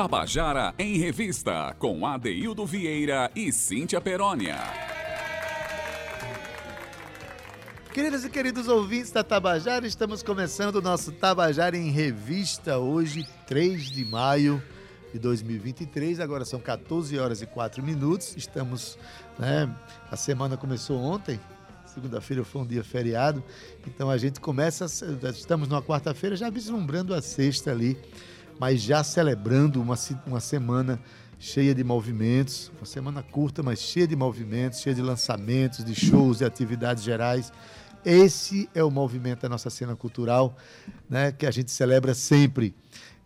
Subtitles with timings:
[0.00, 4.56] Tabajara em Revista, com Adeildo Vieira e Cíntia Perónia.
[7.92, 13.90] Queridas e queridos ouvintes da Tabajara, estamos começando o nosso Tabajara em Revista, hoje, 3
[13.90, 14.62] de maio
[15.12, 16.20] de 2023.
[16.20, 18.36] Agora são 14 horas e 4 minutos.
[18.36, 18.96] Estamos,
[19.36, 19.68] né?
[20.08, 21.40] A semana começou ontem,
[21.86, 23.42] segunda-feira foi um dia feriado,
[23.84, 24.86] então a gente começa,
[25.30, 27.98] estamos numa quarta-feira já vislumbrando a sexta ali
[28.58, 31.00] mas já celebrando uma, uma semana
[31.38, 36.38] cheia de movimentos, uma semana curta, mas cheia de movimentos, cheia de lançamentos, de shows,
[36.38, 37.52] de atividades gerais.
[38.04, 40.56] Esse é o movimento da nossa cena cultural,
[41.08, 42.74] né, que a gente celebra sempre.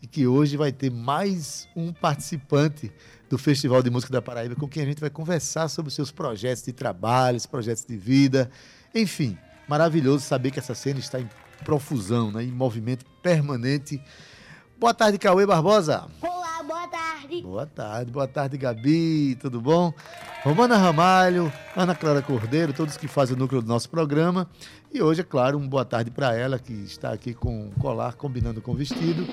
[0.03, 2.91] E que hoje vai ter mais um participante
[3.31, 6.65] do Festival de Música da Paraíba com quem a gente vai conversar sobre seus projetos
[6.65, 8.51] de trabalho, projetos de vida.
[8.93, 9.39] Enfim,
[9.69, 11.29] maravilhoso saber que essa cena está em
[11.65, 14.03] profusão, né, em movimento permanente
[14.83, 16.09] Boa tarde, Cauê Barbosa.
[16.21, 17.41] Olá, boa tarde.
[17.41, 19.95] Boa tarde, boa tarde, Gabi, tudo bom?
[20.43, 24.51] Romana Ramalho, Ana Clara Cordeiro, todos que fazem o núcleo do nosso programa.
[24.93, 28.61] E hoje, é claro, um boa tarde para ela, que está aqui com colar combinando
[28.61, 29.25] com vestido.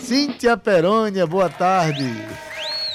[0.00, 2.10] Cíntia Perônia, boa tarde.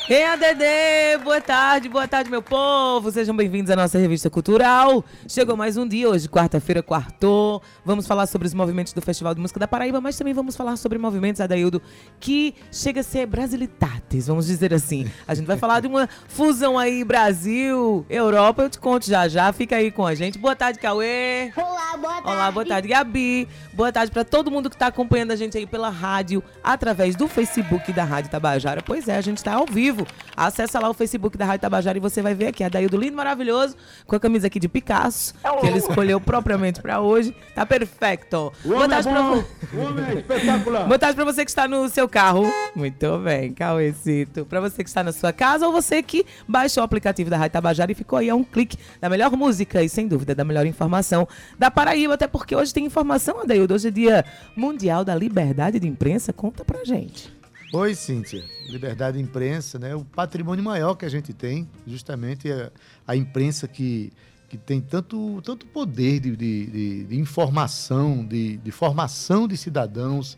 [0.09, 1.23] Ei, ADD!
[1.23, 3.11] Boa tarde, boa tarde, meu povo!
[3.11, 5.05] Sejam bem-vindos à nossa revista cultural.
[5.27, 7.61] Chegou mais um dia, hoje, quarta-feira, quartou.
[7.85, 10.77] Vamos falar sobre os movimentos do Festival de Música da Paraíba, mas também vamos falar
[10.77, 11.79] sobre movimentos, Adaildo,
[12.19, 15.05] que chega a ser brasilitates, vamos dizer assim.
[15.27, 19.53] A gente vai falar de uma fusão aí, Brasil, Europa, eu te conto já já.
[19.53, 20.39] Fica aí com a gente.
[20.39, 21.53] Boa tarde, Cauê!
[21.55, 22.29] Olá, boa tarde!
[22.31, 23.47] Olá, boa tarde, Gabi!
[23.73, 27.27] Boa tarde para todo mundo que está acompanhando a gente aí pela rádio, através do
[27.27, 28.81] Facebook da Rádio Tabajara.
[28.81, 31.97] Pois é, a gente está ao vivo vivo, acessa lá o Facebook da Rádio Tabajara
[31.97, 35.33] e você vai ver aqui a Daildo lindo, maravilhoso, com a camisa aqui de Picasso,
[35.59, 37.35] que ele escolheu propriamente para hoje.
[37.53, 38.51] Tá perfeito.
[38.63, 40.11] Boa tarde, é pra...
[40.11, 40.87] é espetacular.
[40.87, 42.51] Boa tarde pra você que está no seu carro.
[42.75, 44.45] Muito bem, Cauêcito.
[44.45, 47.53] Pra você que está na sua casa ou você que baixou o aplicativo da Rádio
[47.53, 50.65] Tabajara e ficou aí a um clique da melhor música e, sem dúvida, da melhor
[50.65, 51.27] informação
[51.57, 53.73] da Paraíba, até porque hoje tem informação, Adaildo.
[53.73, 56.31] Hoje é dia mundial da liberdade de imprensa.
[56.31, 57.38] Conta pra gente.
[57.71, 58.43] Oi, Cíntia.
[58.67, 59.93] Liberdade de imprensa, né?
[59.93, 62.71] O patrimônio maior que a gente tem, justamente a,
[63.05, 64.11] a imprensa que,
[64.49, 70.35] que tem tanto, tanto poder de, de, de informação, de, de formação de cidadãos,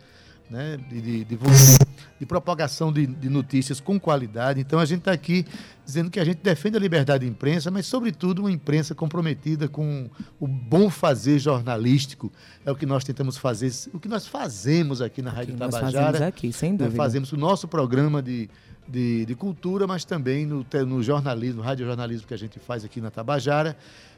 [0.50, 1.38] né, de, de, de,
[2.20, 4.60] de propagação de, de, notícias com qualidade.
[4.60, 5.46] Então a gente está aqui
[5.92, 10.10] dizendo que a gente defende a liberdade de imprensa, mas sobretudo uma imprensa comprometida com
[10.40, 12.32] o bom fazer jornalístico.
[12.66, 15.92] É o que nós tentamos fazer, o que nós fazemos aqui na Rádio Tabajara.
[15.92, 16.96] Nós fazemos aqui, sem dúvida.
[16.96, 18.50] fazemos o nosso programa de,
[18.88, 23.02] de, de cultura, mas também no, no jornalismo, no radiojornalismo que a gente faz aqui
[23.02, 23.76] na Tabajara.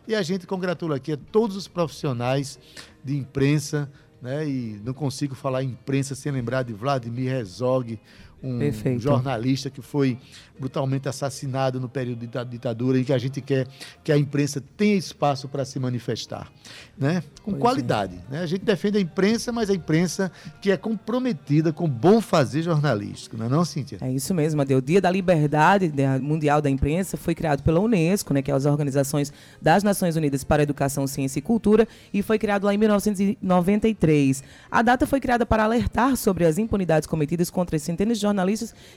[0.08, 2.60] E a gente congratula aqui a todos os profissionais
[3.04, 3.90] de imprensa,
[4.22, 4.48] né?
[4.48, 8.00] E não consigo falar imprensa sem lembrar de Vladimir Herzog,
[8.44, 9.02] um Perfeito.
[9.02, 10.18] jornalista que foi
[10.60, 13.68] brutalmente assassinado no período da ditadura e que a gente quer
[14.04, 16.52] que a imprensa tenha espaço para se manifestar,
[16.98, 17.24] né?
[17.42, 18.34] Com pois qualidade, é.
[18.34, 18.40] né?
[18.42, 20.32] A gente defende a imprensa, mas a imprensa
[20.62, 23.98] que é comprometida com bom fazer jornalístico, não é não, Cíntia?
[24.02, 24.78] É isso mesmo, Adeu.
[24.78, 28.66] O Dia da Liberdade Mundial da Imprensa foi criado pela Unesco, né, que é as
[28.66, 32.78] organizações das Nações Unidas para a Educação, Ciência e Cultura, e foi criado lá em
[32.78, 34.44] 1993.
[34.70, 38.33] A data foi criada para alertar sobre as impunidades cometidas contra centenas de jornalistas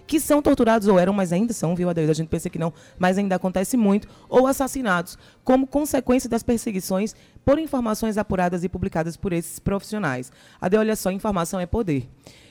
[0.06, 2.12] que são torturados ou eram, mas ainda são, viu, Adeildo?
[2.12, 7.14] A gente pensa que não, mas ainda acontece muito, ou assassinados, como consequência das perseguições
[7.46, 10.32] por informações apuradas e publicadas por esses profissionais.
[10.60, 12.08] Ade, olha só, informação é poder.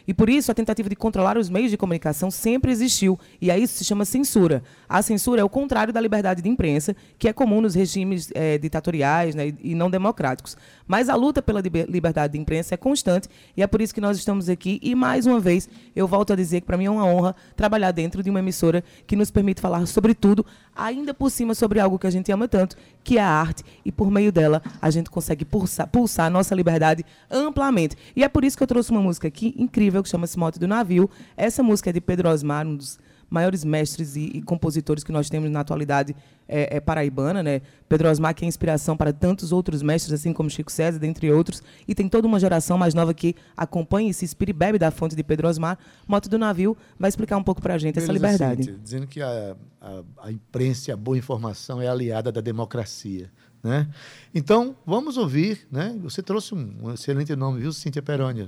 [0.07, 3.57] E por isso a tentativa de controlar os meios de comunicação sempre existiu, e a
[3.57, 4.63] isso se chama censura.
[4.88, 8.57] A censura é o contrário da liberdade de imprensa, que é comum nos regimes é,
[8.57, 10.56] ditatoriais né, e não democráticos.
[10.88, 13.27] Mas a luta pela liberdade de imprensa é constante,
[13.57, 14.79] e é por isso que nós estamos aqui.
[14.81, 17.91] E mais uma vez, eu volto a dizer que para mim é uma honra trabalhar
[17.91, 20.45] dentro de uma emissora que nos permite falar sobre tudo,
[20.75, 23.91] ainda por cima sobre algo que a gente ama tanto, que é a arte, e
[23.91, 27.95] por meio dela a gente consegue pulsar, pulsar a nossa liberdade amplamente.
[28.16, 30.68] E é por isso que eu trouxe uma música aqui incrível que chama-se Mote do
[30.68, 31.07] Navio.
[31.38, 32.97] Essa música é de Pedro Osmar, um dos
[33.30, 36.16] maiores mestres e, e compositores que nós temos na atualidade
[36.48, 37.62] é, é, paraibana, né?
[37.89, 41.62] Pedro Osmar que é inspiração para tantos outros mestres, assim como Chico César, dentre outros,
[41.88, 44.92] e tem toda uma geração mais nova que acompanha e se inspira e bebe da
[44.92, 45.77] fonte de Pedro Osmar.
[46.07, 48.62] Moto do Navio vai explicar um pouco para a gente essa liberdade.
[48.62, 53.31] Assim, dizendo que a, a, a imprensa e a boa informação é aliada da democracia.
[53.66, 53.88] Né?
[54.31, 55.98] Então, vamos ouvir, né?
[56.04, 58.48] Você trouxe um, um excelente nome, viu, Cíntia Perônia?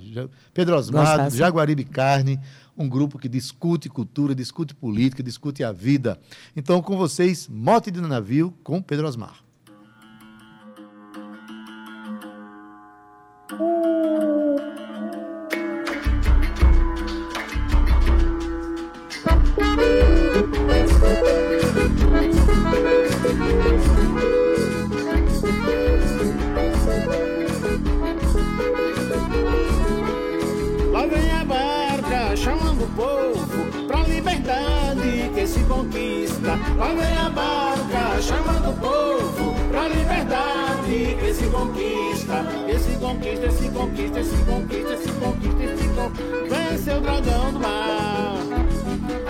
[0.53, 2.39] Pedro Osmar, Jaguaribe Carne,
[2.77, 6.19] um grupo que discute cultura, discute política, discute a vida.
[6.55, 9.47] Então, com vocês, Mote de Navio com Pedro Osmar.
[36.85, 42.45] Vem a barca chamando o povo pra liberdade que se conquista.
[42.67, 45.57] Que se conquista, se conquista, se conquista, se conquista,
[45.97, 46.47] conquista.
[46.49, 48.37] Vence o dragão do mar,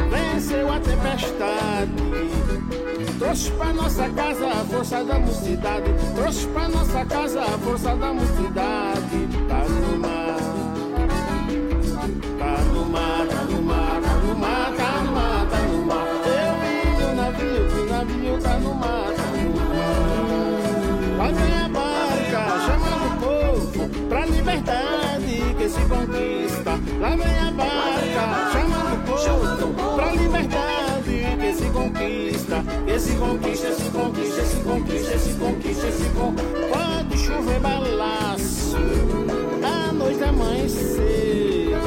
[0.10, 2.08] venceu a tempestade.
[3.18, 5.94] Trouxe pra nossa casa a força da mocidade.
[6.16, 9.27] Trouxe pra nossa casa a força da mocidade.
[31.98, 32.64] Conquista.
[32.86, 36.68] Que se conquista, se conquista, se conquista, se conquista, se conquista.
[36.72, 38.78] Pode chover balaço,
[39.64, 41.78] a noite amanhecer.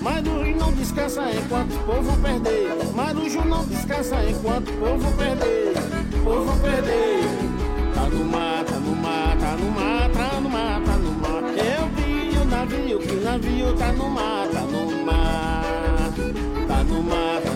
[0.00, 2.94] Marujo não descansa enquanto o povo perder.
[2.94, 5.74] Marujo não descansa enquanto o povo perder.
[6.24, 7.24] Povo perder.
[7.94, 11.42] Tá no mar, tá no mar, tá no mar, tá no mar, tá no mar.
[11.58, 14.48] Eu vi o navio, que o navio tá no mar.
[14.48, 16.12] Tá no mar,
[16.68, 17.47] tá no mar,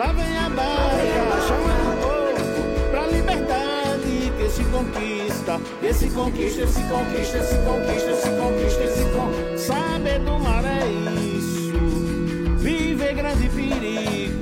[0.00, 5.60] Lá vem a barca, chama o povo pra liberdade que se conquista.
[5.78, 9.58] Que se conquista, se conquista, se conquista, se conquista, se conquista.
[9.58, 11.74] Saber do mar é isso,
[12.60, 14.40] viver grande perigo.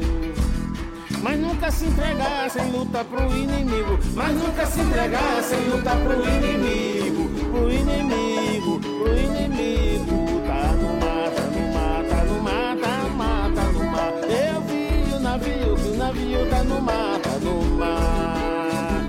[1.25, 3.99] Mas nunca se entregar sem lutar pro inimigo.
[4.15, 7.29] Mas nunca se entregar sem lutar pro inimigo.
[7.51, 10.41] Pro inimigo, pro inimigo.
[10.47, 10.98] Tá no
[16.09, 19.07] navio, tá no mar, no mar.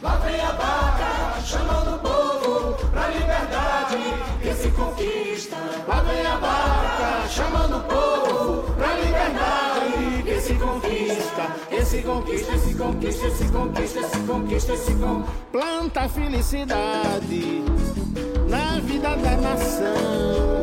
[0.00, 3.96] Lá vem a barca, chamando o povo pra liberdade
[4.40, 5.56] que se conquista.
[5.88, 11.42] Lá vem a barca, chamando o povo pra liberdade que se conquista.
[11.68, 15.32] Que se conquista, se conquista, se conquista, se conquista, se conquista.
[15.50, 17.64] Planta felicidade
[18.48, 20.62] na vida da nação.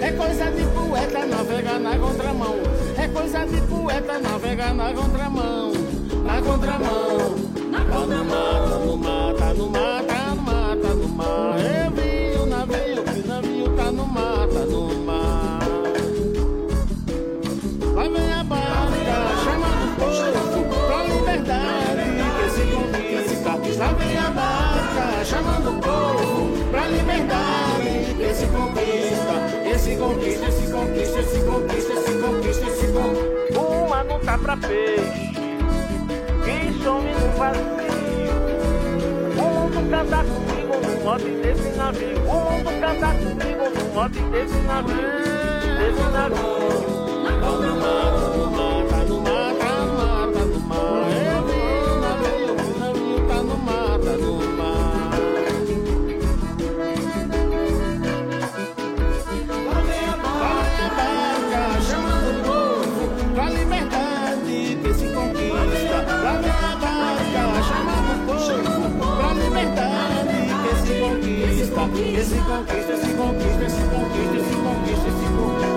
[0.00, 2.73] É coisa de poeta navegar na contramão.
[3.04, 5.72] É coisa de poeta navegar na contramão.
[6.24, 7.36] Na contramão.
[7.70, 9.93] Mar, tá no mar, tá no mar,
[34.44, 35.32] pra peixe,
[36.44, 37.64] que some no vazio.
[39.38, 42.18] O mundo canta comigo no mote desse navio.
[42.28, 44.96] O mundo canta comigo no mote desse navio.
[45.78, 46.93] Desse navio.
[72.54, 75.74] Conquista, se conquista, se conquista, se conquista, se conquista.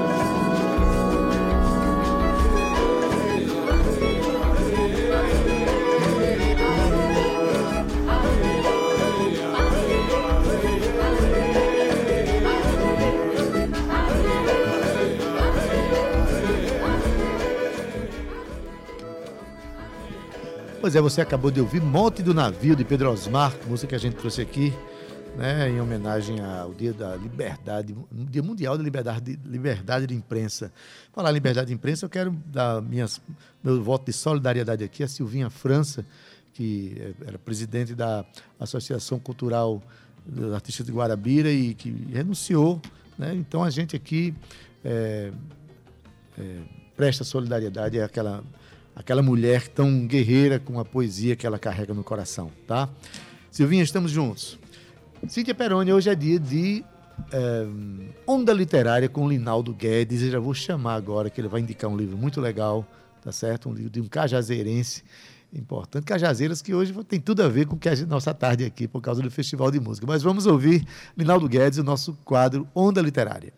[20.80, 24.00] Pois é, você acabou de ouvir Monte do Navio de Pedro Osmar, música que a
[24.00, 24.74] gente trouxe aqui,
[25.38, 30.74] né, em homenagem ao Dia da Liberdade, Dia Mundial da Liberdade, liberdade de Imprensa.
[31.14, 33.22] Falar em liberdade de imprensa, eu quero dar minhas,
[33.64, 36.04] meu voto de solidariedade aqui a Silvinha França,
[36.54, 38.26] que era presidente da
[38.60, 39.82] Associação Cultural
[40.26, 42.82] dos Artistas de Guarabira e que renunciou.
[43.16, 43.36] Né?
[43.36, 44.34] Então a gente aqui
[44.84, 45.32] eh,
[46.38, 46.62] eh,
[46.96, 48.44] presta solidariedade àquela
[48.96, 52.90] aquela mulher tão guerreira com a poesia que ela carrega no coração, tá?
[53.52, 54.58] Silvinha, estamos juntos.
[55.26, 56.86] Cíntia Peroni, hoje é dia de
[57.34, 57.68] eh,
[58.26, 60.22] Onda Literária com Linaldo Guedes.
[60.22, 62.86] Eu já vou chamar agora, que ele vai indicar um livro muito legal,
[63.22, 63.68] tá certo?
[63.68, 65.04] Um livro de um cajazeirense
[65.52, 66.06] importante.
[66.06, 69.32] Cajazeiras que hoje tem tudo a ver com a nossa tarde aqui, por causa do
[69.32, 70.06] Festival de Música.
[70.08, 70.86] Mas vamos ouvir
[71.18, 73.52] Linaldo Guedes, o nosso quadro Onda Literária.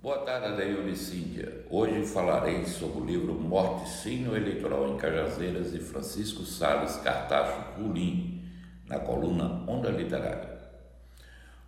[0.00, 1.66] Boa tarde, Adeildo e Cíntia.
[1.68, 8.42] Hoje falarei sobre o livro Morticínio Eleitoral em Cajazeiras de Francisco Salles Cartacho Rulim,
[8.88, 10.52] na coluna Onda Literária.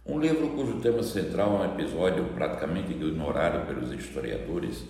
[0.06, 4.84] Um livro cujo tema central é um episódio praticamente ignorado pelos historiadores,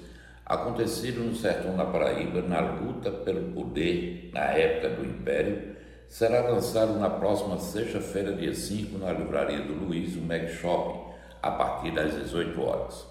[0.45, 5.77] acontecido no sertão da Paraíba na luta pelo poder na época do Império,
[6.09, 11.51] será lançado na próxima sexta-feira, dia 5, na livraria do Luiz, o Mag Shopping, a
[11.53, 13.07] partir das 18 horas.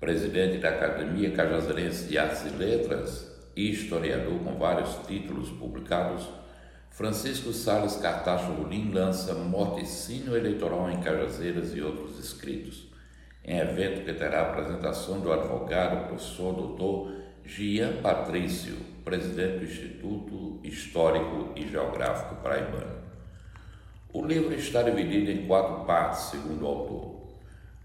[0.00, 6.28] Presidente da Academia Cajazeirense de Artes e Letras e historiador com vários títulos publicados,
[6.98, 12.88] Francisco Salles Cartacho Rolim lança Morticínio Eleitoral em Cajazeiras e outros escritos,
[13.44, 17.12] em evento que terá a apresentação do advogado professor doutor
[17.44, 18.74] Gian Patrício,
[19.04, 22.98] presidente do Instituto Histórico e Geográfico Paraibano.
[24.12, 27.14] O livro está dividido em quatro partes, segundo o autor.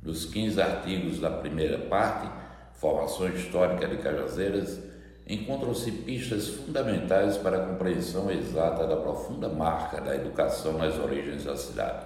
[0.01, 2.27] Dos 15 artigos da primeira parte,
[2.73, 4.81] Formação Histórica de Cajazeiras,
[5.27, 11.55] encontram-se pistas fundamentais para a compreensão exata da profunda marca da educação nas origens da
[11.55, 12.05] cidade.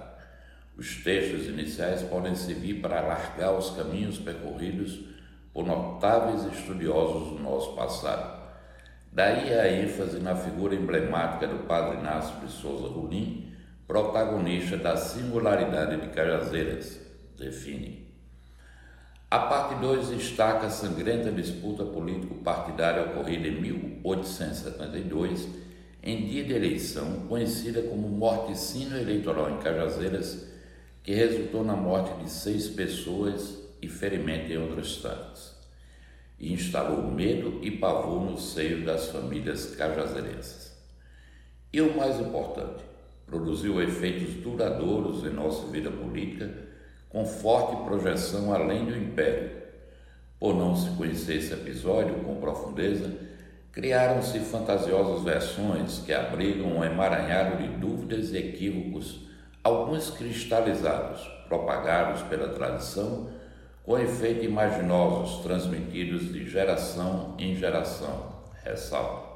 [0.76, 5.00] Os textos iniciais podem servir para alargar os caminhos percorridos
[5.52, 8.38] por notáveis estudiosos do nosso passado.
[9.12, 13.52] Daí a ênfase na figura emblemática do padre Inácio de Souza Rolim,
[13.88, 17.00] protagonista da singularidade de Cajazeiras,
[17.36, 18.07] define.
[19.30, 25.46] A parte 2 destaca a sangrenta disputa político-partidária ocorrida em 1872,
[26.02, 30.48] em dia de eleição, conhecida como morticínio eleitoral em Cajazeiras,
[31.02, 35.54] que resultou na morte de seis pessoas e ferimento em outras tantas,
[36.38, 40.72] e instalou medo e pavor no seio das famílias cajazeirenses.
[41.70, 42.82] E o mais importante,
[43.26, 46.67] produziu efeitos duradouros em nossa vida política
[47.08, 49.50] com forte projeção além do império.
[50.38, 53.12] Por não se conhecer esse episódio com profundeza,
[53.72, 59.26] criaram-se fantasiosas versões que abrigam um emaranhado de dúvidas e equívocos,
[59.64, 63.30] alguns cristalizados, propagados pela tradição,
[63.82, 69.26] com efeito imaginosos transmitidos de geração em geração, ressalva.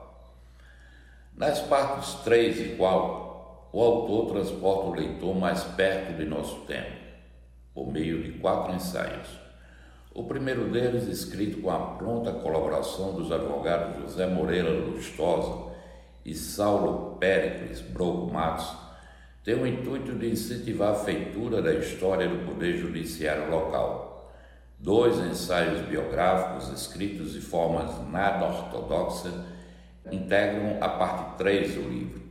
[1.34, 3.32] Nas partes 3 e 4,
[3.72, 7.01] o autor transporta o leitor mais perto de nosso tempo
[7.74, 9.28] por meio de quatro ensaios.
[10.14, 15.72] O primeiro deles, escrito com a pronta colaboração dos advogados José Moreira Lustosa
[16.24, 18.76] e Saulo Péricles Broco Matos,
[19.42, 24.30] tem o intuito de incentivar a feitura da história do Poder Judiciário local.
[24.78, 29.46] Dois ensaios biográficos, escritos de forma nada ortodoxa,
[30.10, 32.21] integram a parte 3 do livro.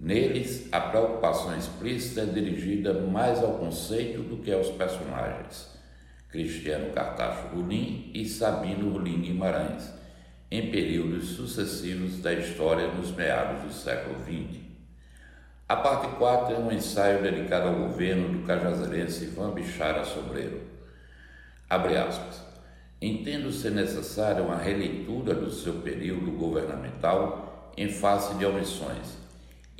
[0.00, 5.78] Neles, a preocupação explícita é dirigida mais ao conceito do que aos personagens.
[6.30, 9.92] Cristiano Cartacho Rolim e Sabino Rolim Guimarães,
[10.50, 14.62] em períodos sucessivos da história nos meados do século XX.
[15.68, 20.62] A parte 4 é um ensaio dedicado ao governo do cajazeirense Ivan Bichara Sobreiro.
[21.68, 22.42] Abre aspas.
[23.02, 29.19] Entendo ser necessária uma releitura do seu período governamental em face de omissões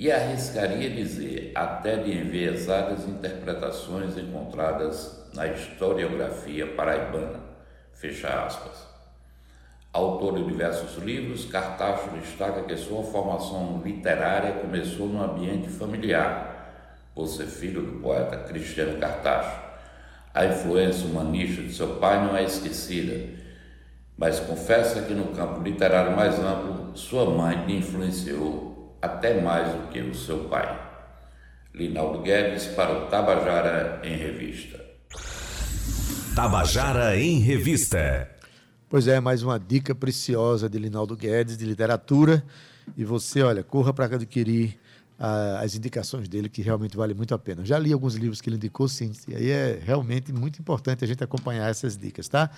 [0.01, 7.39] e arriscaria dizer até de enviesadas interpretações encontradas na historiografia paraibana.
[7.93, 8.89] Fecha aspas.
[9.93, 17.27] Autor de diversos livros, Cartacho destaca que sua formação literária começou no ambiente familiar, por
[17.27, 19.61] ser filho do poeta Cristiano Cartacho.
[20.33, 23.39] A influência humanista de seu pai não é esquecida,
[24.17, 28.70] mas confessa que no campo literário mais amplo, sua mãe lhe influenciou
[29.01, 30.89] até mais do que o seu pai.
[31.75, 34.81] Linaldo Guedes para o Tabajara em Revista.
[36.35, 38.29] Tabajara em Revista.
[38.89, 42.45] Pois é, mais uma dica preciosa de Linaldo Guedes, de literatura.
[42.97, 44.77] E você, olha, corra para adquirir
[45.19, 47.65] ah, as indicações dele, que realmente vale muito a pena.
[47.65, 51.07] já li alguns livros que ele indicou, sim, e aí é realmente muito importante a
[51.07, 52.51] gente acompanhar essas dicas, tá?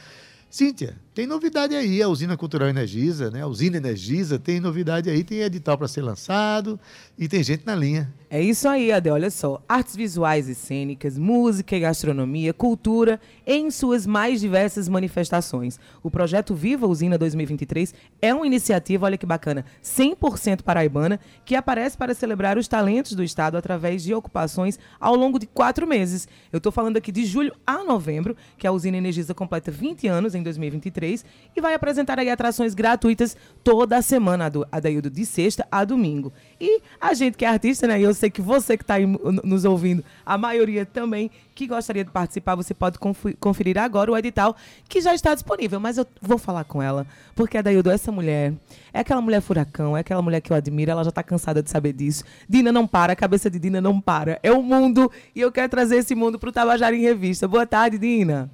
[0.53, 3.43] Cíntia, tem novidade aí, a Usina Cultural Energisa, né?
[3.43, 6.81] A Usina Energisa tem novidade aí, tem edital para ser lançado
[7.19, 8.13] e tem gente na linha.
[8.31, 9.11] É isso aí, Ade.
[9.11, 9.63] Olha só.
[9.69, 15.79] Artes visuais e cênicas, música e gastronomia, cultura em suas mais diversas manifestações.
[16.03, 21.95] O projeto Viva Usina 2023 é uma iniciativa, olha que bacana, 100% paraibana, que aparece
[21.95, 26.27] para celebrar os talentos do Estado através de ocupações ao longo de quatro meses.
[26.51, 30.35] Eu estou falando aqui de julho a novembro, que a Usina Energisa completa 20 anos
[30.35, 31.25] em em 2023
[31.57, 36.33] e vai apresentar aí atrações gratuitas toda a semana, Adu- Adaildo, de sexta a domingo.
[36.61, 38.01] E a gente que é artista, né?
[38.01, 42.11] Eu sei que você que está aí nos ouvindo, a maioria também que gostaria de
[42.11, 42.99] participar, você pode
[43.39, 44.57] conferir agora o edital
[44.89, 45.79] que já está disponível.
[45.79, 48.55] Mas eu vou falar com ela, porque Adaildo, essa mulher
[48.93, 51.71] é aquela mulher furacão, é aquela mulher que eu admiro, ela já está cansada de
[51.71, 52.25] saber disso.
[52.49, 54.39] Dina não para, a cabeça de Dina não para.
[54.43, 57.47] É o mundo e eu quero trazer esse mundo para o Tabajara em Revista.
[57.47, 58.51] Boa tarde, Dina.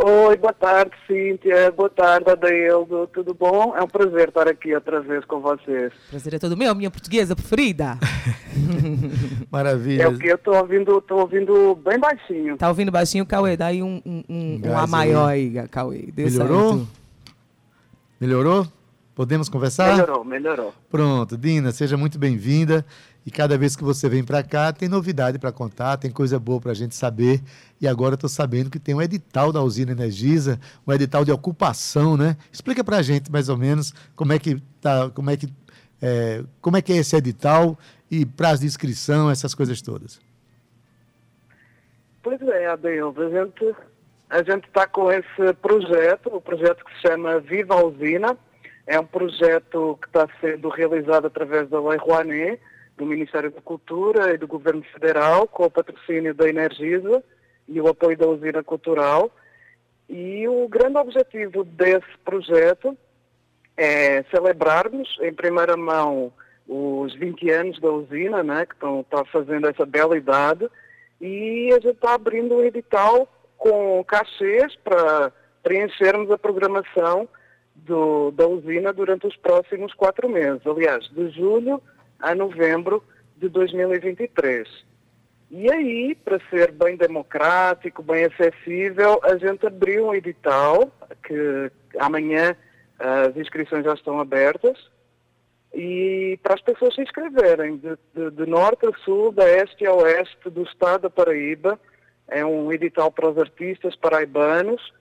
[0.00, 1.72] Oi, boa tarde, Cíntia.
[1.72, 3.08] Boa tarde, Adaildo.
[3.08, 3.74] Tudo bom?
[3.76, 5.92] É um prazer estar aqui outra vez com vocês.
[6.08, 7.98] Prazer é todo meu, minha portuguesa preferida.
[9.50, 10.04] Maravilha.
[10.04, 12.56] É o que eu estou ouvindo, tô ouvindo bem baixinho.
[12.56, 13.56] Tá ouvindo baixinho, Cauê?
[13.56, 16.08] Dá aí um, um, um, um A maior aí, Cauê.
[16.12, 16.76] Deu Melhorou?
[16.76, 16.88] certo.
[18.20, 18.66] Melhorou?
[19.18, 19.96] Podemos conversar?
[19.96, 20.74] Melhorou, melhorou.
[20.88, 22.86] Pronto, Dina, seja muito bem-vinda.
[23.26, 26.60] E cada vez que você vem para cá, tem novidade para contar, tem coisa boa
[26.60, 27.42] para a gente saber.
[27.80, 32.16] E agora estou sabendo que tem um edital da usina Energisa, um edital de ocupação,
[32.16, 32.36] né?
[32.52, 35.48] Explica para a gente mais ou menos como é que tá, como é que
[36.00, 37.76] é, como é que é esse edital
[38.08, 40.20] e prazo de inscrição, essas coisas todas.
[42.22, 43.20] Pois é, Adaildo.
[43.20, 43.74] A gente
[44.30, 48.38] a gente está com esse projeto, o projeto que se chama Viva a Usina.
[48.88, 52.58] É um projeto que está sendo realizado através da Lei Rouanet,
[52.96, 57.22] do Ministério da Cultura e do Governo Federal, com o patrocínio da Energisa
[57.68, 59.30] e o apoio da Usina Cultural.
[60.08, 62.96] E o grande objetivo desse projeto
[63.76, 66.32] é celebrarmos, em primeira mão,
[66.66, 70.66] os 20 anos da usina, né, que estão tá fazendo essa bela idade,
[71.20, 73.28] e a gente está abrindo um edital
[73.58, 75.30] com cachês para
[75.62, 77.28] preenchermos a programação
[77.86, 81.82] do- da usina durante os próximos quatro meses, aliás, de julho
[82.18, 83.02] a novembro
[83.36, 84.68] de 2023.
[85.50, 90.90] E aí, para ser bem democrático, bem acessível, a gente abriu um edital
[91.24, 92.54] que amanhã
[92.98, 94.76] ah, as inscrições já estão abertas
[95.72, 99.92] e para as pessoas se inscreverem de, de- de norte a sul, da este a
[99.94, 101.78] oeste do estado da Paraíba.
[102.26, 104.92] É um edital para os artistas paraibanos,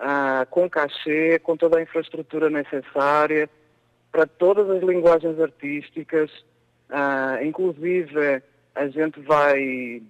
[0.00, 3.48] ah, com cachê, com toda a infraestrutura necessária,
[4.10, 6.30] para todas as linguagens artísticas.
[6.88, 8.42] Ah, inclusive,
[8.74, 10.02] a gente vai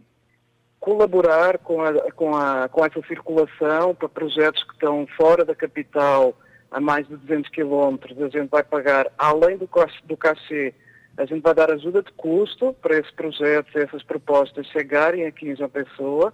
[0.79, 6.35] colaborar com, a, com, a, com essa circulação para projetos que estão fora da capital
[6.71, 8.21] a mais de 200 quilómetros.
[8.23, 9.69] A gente vai pagar, além do,
[10.05, 10.73] do cachê,
[11.17, 15.57] a gente vai dar ajuda de custo para esses projetos, essas propostas chegarem aqui em
[15.57, 16.33] João Pessoa.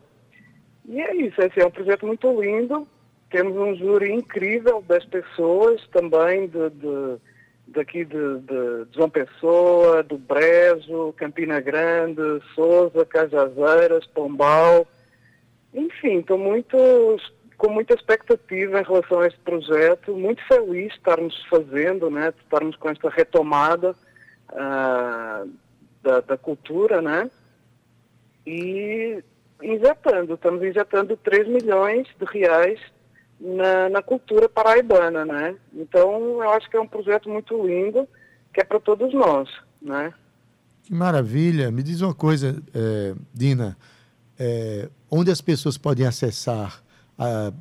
[0.88, 2.86] E é isso, esse é um projeto muito lindo.
[3.30, 7.16] Temos um júri incrível das pessoas também de, de-
[7.68, 12.22] daqui de, de- de João Pessoa, do Brejo, Campina Grande,
[12.54, 14.86] Souza, Cajazeiras, Pombal.
[15.74, 16.76] Enfim, estou muito,
[17.58, 22.38] com muita expectativa em relação a este projeto, muito feliz de estarmos fazendo, né, de
[22.42, 23.94] estarmos com esta retomada
[24.50, 25.44] ah,
[26.02, 27.28] da, da cultura, né?
[28.46, 29.22] E
[29.62, 32.78] injetando, estamos injetando 3 milhões de reais
[33.40, 35.54] na, na cultura paraibana, né?
[35.74, 38.08] Então, eu acho que é um projeto muito lindo,
[38.52, 39.48] que é para todos nós,
[39.80, 40.12] né?
[40.82, 41.70] Que maravilha!
[41.70, 43.76] Me diz uma coisa, eh, Dina,
[44.38, 46.82] eh, onde as pessoas podem acessar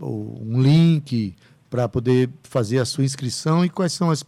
[0.01, 1.33] o- um link
[1.69, 4.23] para poder fazer a sua inscrição e quais são as-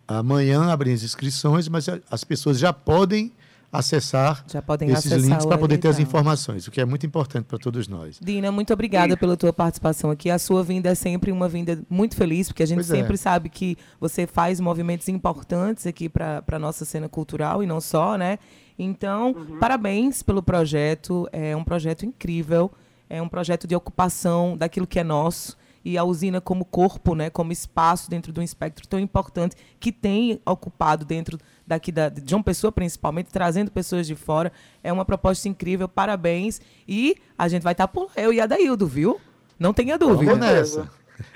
[0.07, 3.31] amanhã abrem as inscrições, mas as pessoas já podem
[3.71, 7.05] acessar Já podem esses acessar links para poder ter as informações, o que é muito
[7.05, 8.19] importante para todos nós.
[8.21, 10.29] Dina, muito obrigada pela tua participação aqui.
[10.29, 12.95] A sua vinda é sempre uma vinda muito feliz, porque a gente Pois é.
[12.95, 17.81] sempre sabe que você faz movimentos importantes aqui para a nossa cena cultural e não
[17.81, 18.39] só, né?
[18.79, 21.27] Então, parabéns pelo projeto.
[21.31, 22.71] É um projeto incrível.
[23.09, 25.57] É um projeto de ocupação daquilo que é nosso.
[25.89, 29.89] E a usina como corpo, né, como espaço dentro de um espectro tão importante que
[29.89, 34.51] tem ocupado dentro daqui da, de João Pessoa, principalmente, trazendo pessoas de fora.
[34.83, 36.59] É uma proposta incrível, parabéns.
[36.85, 39.17] E a gente vai estar por eu e a Daildo, viu?
[39.57, 40.31] Não tenha dúvida.
[40.35, 40.89] Vamos nessa.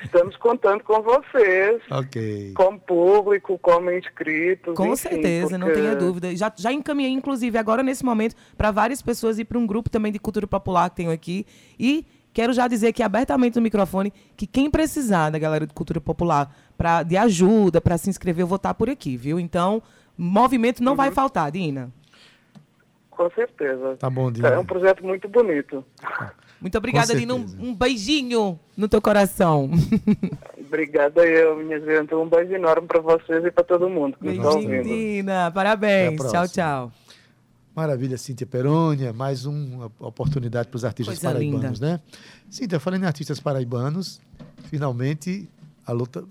[0.03, 2.51] Estamos contando com vocês, Ok.
[2.53, 4.75] como público, como inscritos.
[4.75, 6.35] Com enfim, certeza, não porque- tenha dúvida.
[6.35, 10.11] Já, já encaminhei, inclusive, agora nesse momento, para várias pessoas e para um grupo também
[10.11, 11.45] de cultura popular que tenho aqui.
[11.79, 15.99] E quero já dizer aqui abertamente no microfone que quem precisar da galera de cultura
[16.01, 19.39] popular pra, de ajuda para se inscrever, eu vou estar por aqui, viu?
[19.39, 19.81] Então,
[20.17, 20.97] movimento não Uhum.
[20.97, 21.91] vai faltar, Dina.
[23.09, 23.97] Com certeza.
[23.99, 24.59] Tá bom, É Dina.
[24.59, 25.85] um projeto muito bonito.
[26.59, 27.35] Muito obrigada, Dina.
[27.35, 29.69] Um, um beijinho no teu coração.
[30.65, 32.15] Obrigada eu, minha gente.
[32.15, 34.83] Um beijo enorme para vocês e para todo mundo que está beijinho.
[34.83, 35.51] Dina.
[35.51, 36.19] Parabéns.
[36.31, 36.91] Tchau, tchau.
[37.75, 42.01] Maravilha, Cíntia Perônia, mais uma oportunidade para os artistas Coisa paraibanos, né?
[42.49, 44.19] Cíntia, falando em artistas paraibanos,
[44.65, 45.49] finalmente
[45.85, 46.23] a luta.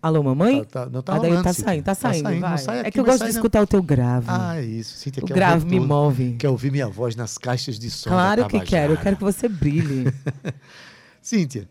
[0.00, 0.62] Alô, mamãe?
[0.64, 1.64] Tá- tá- não, tá Ah, daí rolando, tá Cíntia.
[1.64, 2.58] saindo, tá Tá saindo, saindo, não vai.
[2.58, 3.30] sai é aqui, que eu gosto de não.
[3.30, 4.26] escutar o teu grave.
[4.28, 4.96] Ah, é isso.
[4.98, 5.88] Cíntia o grave me tudo.
[5.88, 6.36] move.
[6.38, 8.10] Quer ouvir minha voz nas caixas de som.
[8.10, 10.12] Claro que quero, eu quero que você brilhe.
[11.20, 11.68] Cíntia,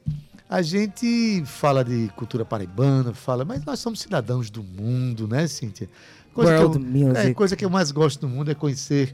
[0.50, 5.90] a gente fala de cultura paraibana, fala, mas nós somos cidadãos do mundo, né, Cíntia?
[6.36, 7.28] World que eu, music.
[7.28, 9.14] É, coisa que eu mais gosto no mundo é conhecer.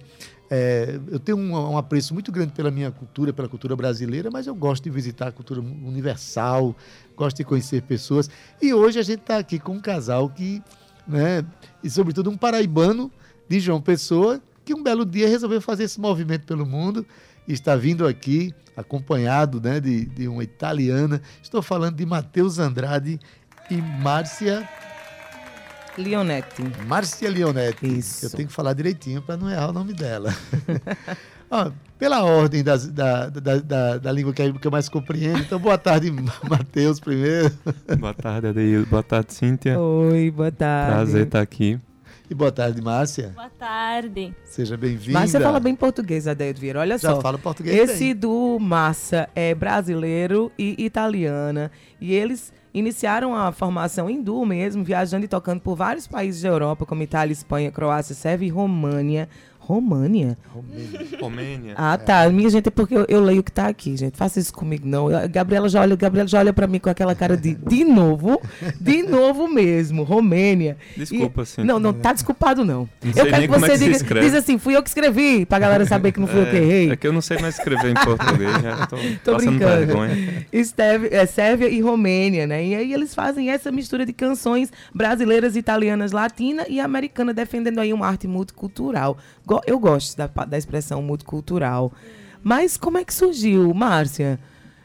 [0.49, 4.47] é, eu tenho um, um apreço muito grande pela minha cultura, pela cultura brasileira, mas
[4.47, 6.75] eu gosto de visitar a cultura universal,
[7.15, 8.29] gosto de conhecer pessoas.
[8.61, 10.61] E hoje a gente está aqui com um casal que,
[11.07, 11.43] né,
[11.83, 13.11] e sobretudo um paraibano
[13.49, 17.05] de João Pessoa, que um belo dia resolveu fazer esse movimento pelo mundo
[17.47, 21.21] e está vindo aqui acompanhado né, de, de uma italiana.
[21.41, 23.19] Estou falando de Matheus Andrade
[23.71, 24.67] e Márcia,
[25.97, 26.63] Leonetti.
[26.85, 27.97] Márcia Leonetti.
[27.99, 28.25] Isso.
[28.25, 30.33] Eu tenho que falar direitinho para não errar o nome dela.
[31.49, 35.39] Ó, pela ordem das- da, da, da, da língua que eu mais compreendo.
[35.39, 36.11] Então, boa tarde,
[36.49, 37.51] Matheus, primeiro.
[37.99, 38.85] Boa tarde, Adeildo.
[38.87, 39.79] Boa tarde, Cíntia.
[39.79, 40.91] Oi, boa tarde.
[40.93, 41.79] Prazer estar aqui.
[42.29, 43.31] E boa tarde, Márcia.
[43.33, 44.35] Boa tarde.
[44.43, 45.17] Seja bem-vinda.
[45.17, 46.81] Mas você fala bem português, Adeildo Vieira.
[46.81, 47.21] Olha Já só.
[47.21, 48.15] fala português Esse bem.
[48.17, 51.71] do Massa é brasileiro e italiana.
[52.01, 56.85] E eles iniciaram a formação duo mesmo, viajando e tocando por vários países da Europa,
[56.85, 59.29] como Itália, Espanha, Croácia, Sérvia e România.
[59.67, 60.37] România?
[61.19, 61.73] Romênia.
[61.75, 62.29] Ah, tá.
[62.29, 64.15] Minha gente, é porque eu, eu leio o que tá aqui, gente.
[64.17, 65.09] Faça isso comigo, não.
[65.13, 68.41] A Gabriela já olha, Gabriela já olha pra mim com aquela cara de de novo,
[68.79, 70.77] de novo mesmo, Romênia.
[70.95, 71.65] Desculpa, Cíntia.
[71.65, 72.87] Não, não tá desculpado, não.
[73.03, 75.45] Não eu quero que é você que se diga, diz assim, fui eu que escrevi,
[75.45, 76.89] pra galera saber que não fui eu que errei.
[76.89, 78.95] É, é que eu não sei mais escrever em português, já tô,
[79.31, 79.59] Tô brincando.
[79.85, 80.45] vergonha.
[80.53, 82.65] Esteve- é, Sérvia e Romênia, né?
[82.65, 87.91] E aí eles fazem essa mistura de canções brasileiras, italianas, latina e americana, defendendo aí
[87.91, 89.17] uma arte multicultural.
[89.57, 91.91] Go- Eu gosto da, da expressão multicultural.
[92.43, 94.39] Mas como é que surgiu, Márcia?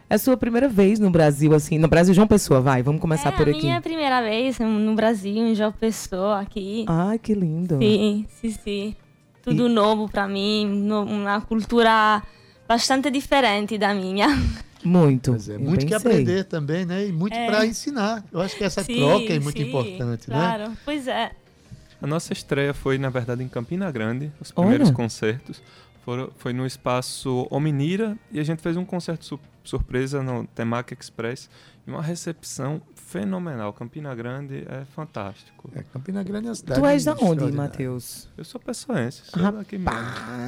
[0.08, 3.30] É a sua primeira vez no Brasil, assim, no Brasil João Pessoa, vai, vamos começar
[3.30, 3.62] é por a aqui.
[3.62, 6.84] minha primeira vez no Brasil, em João Pessoa, aqui.
[6.86, 7.78] Ai, que lindo.
[7.78, 8.96] Sim, sim, sim.
[9.42, 12.22] Tudo novo para mim, no- uma cultura
[12.68, 14.26] bastante diferente da minha.
[14.84, 15.30] Muito.
[15.32, 17.06] Pois é, eu muito que aprender também, né?
[17.06, 17.46] E muito É.
[17.46, 18.22] para ensinar.
[18.32, 20.36] Eu acho que essa Sim, troca é muito sim, importante, né?
[20.36, 21.30] Claro, pois é.
[22.02, 24.32] A nossa estreia foi, na verdade, em Campina Grande.
[24.40, 24.96] Os primeiros Olha.
[24.96, 25.62] concertos
[26.04, 30.92] foram, foi no espaço Ominira e a gente fez um concerto su- surpresa no Temac
[30.98, 31.48] Express.
[31.86, 33.72] E uma recepção fenomenal.
[33.72, 35.70] Campina Grande é fantástico.
[35.74, 37.52] É, Campina Grande é uma cidade Tu és da onde.
[37.52, 38.28] Matheus?
[38.36, 39.90] Eu sou pessoense, sou daqui mesmo.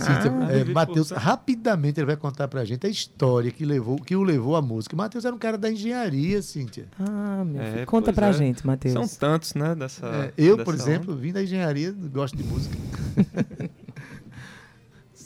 [0.01, 3.97] Cíntia, Ah, é, Matheus, por- rapidamente ele vai contar pra gente a história que, levou,
[3.97, 4.97] que o levou à música.
[4.97, 6.87] Matheus era um cara da engenharia, Cíntia.
[6.99, 7.87] Ah, meu É, filho.
[7.87, 8.33] Conta pra é.
[8.33, 8.95] gente, Matheus.
[8.95, 9.75] São tantos, né?
[9.75, 11.21] Dessa, É, eu, por dessa exemplo, onda.
[11.21, 12.77] vim da engenharia, gosto de música.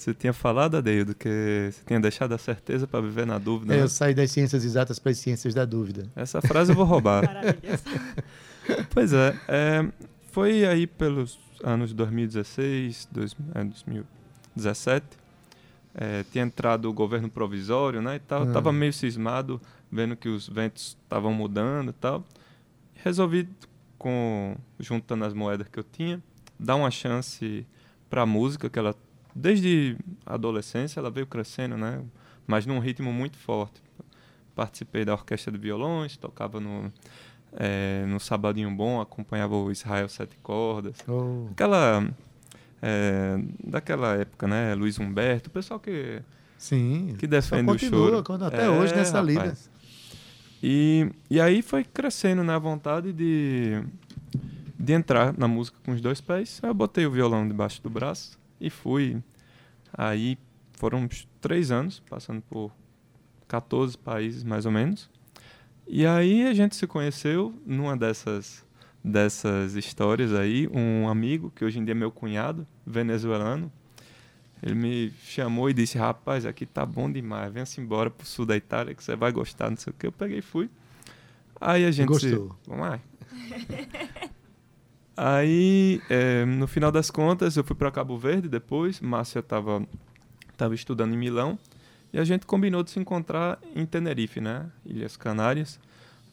[0.09, 3.75] Você tinha falado, Adeildo, que você tinha deixado a certeza para viver na dúvida.
[3.75, 3.83] É, né?
[3.83, 6.11] eu saí das ciências exatas para as ciências da dúvida.
[6.16, 7.25] Essa frase eu vou roubar.
[8.90, 9.87] Pois é, é,
[10.31, 15.07] foi aí pelos anos 2016, dois, é, 2017,
[15.94, 18.53] é, tinha entrado o governo provisório, né, e tal, Ah.
[18.53, 22.25] tava meio cismado, vendo que os ventos estavam mudando e tal,
[22.94, 23.49] resolvi,
[23.99, 26.23] com, juntando as moedas que eu tinha,
[26.59, 27.66] dar uma chance
[28.09, 28.94] para a música, que ela,
[29.35, 32.01] desde a adolescência, ela veio crescendo, né,
[32.47, 33.81] mas num ritmo muito forte.
[34.55, 36.93] Participei da orquestra de violões, tocava no,
[37.53, 40.97] é, no Sabadinho Bom, acompanhava o Israel Sete Cordas.
[41.07, 42.09] Oh, Aquela.
[42.83, 44.75] é, daquela época, né?
[44.75, 46.21] Luiz Humberto, o pessoal que,
[46.57, 47.14] sim.
[47.19, 48.25] que defende o continua, choro.
[48.25, 49.57] quando- até É, hoje nessa lida.
[50.62, 53.81] E, e aí foi crescendo né, a vontade de,
[54.79, 56.61] de entrar na música com os dois pés.
[56.62, 59.23] Eu botei o violão debaixo do braço e fui.
[59.92, 60.38] Aí
[60.75, 62.73] foram uns três anos, passando por
[63.47, 65.11] 14 países mais ou menos.
[65.87, 68.64] E aí a gente se conheceu numa dessas,
[69.03, 73.73] dessas histórias aí, um amigo, que hoje em dia é meu cunhado, venezuelano,
[74.62, 78.57] ele me chamou e disse, rapaz, aqui tá bom demais, venha-se embora pro sul da
[78.57, 80.07] Itália que você vai gostar, não sei o que.
[80.07, 80.68] Eu peguei e fui.
[81.61, 82.09] Aí a gente...
[82.09, 82.57] Gostou?
[82.66, 83.01] Vamos lá.
[85.21, 89.01] Aí, é, no final das contas, eu fui para Cabo Verde depois.
[89.01, 89.83] Márcia estava
[90.57, 91.59] tava estudando em Milão.
[92.13, 94.67] E a gente combinou de se encontrar em Tenerife, né?
[94.87, 95.81] Ilhas Canárias.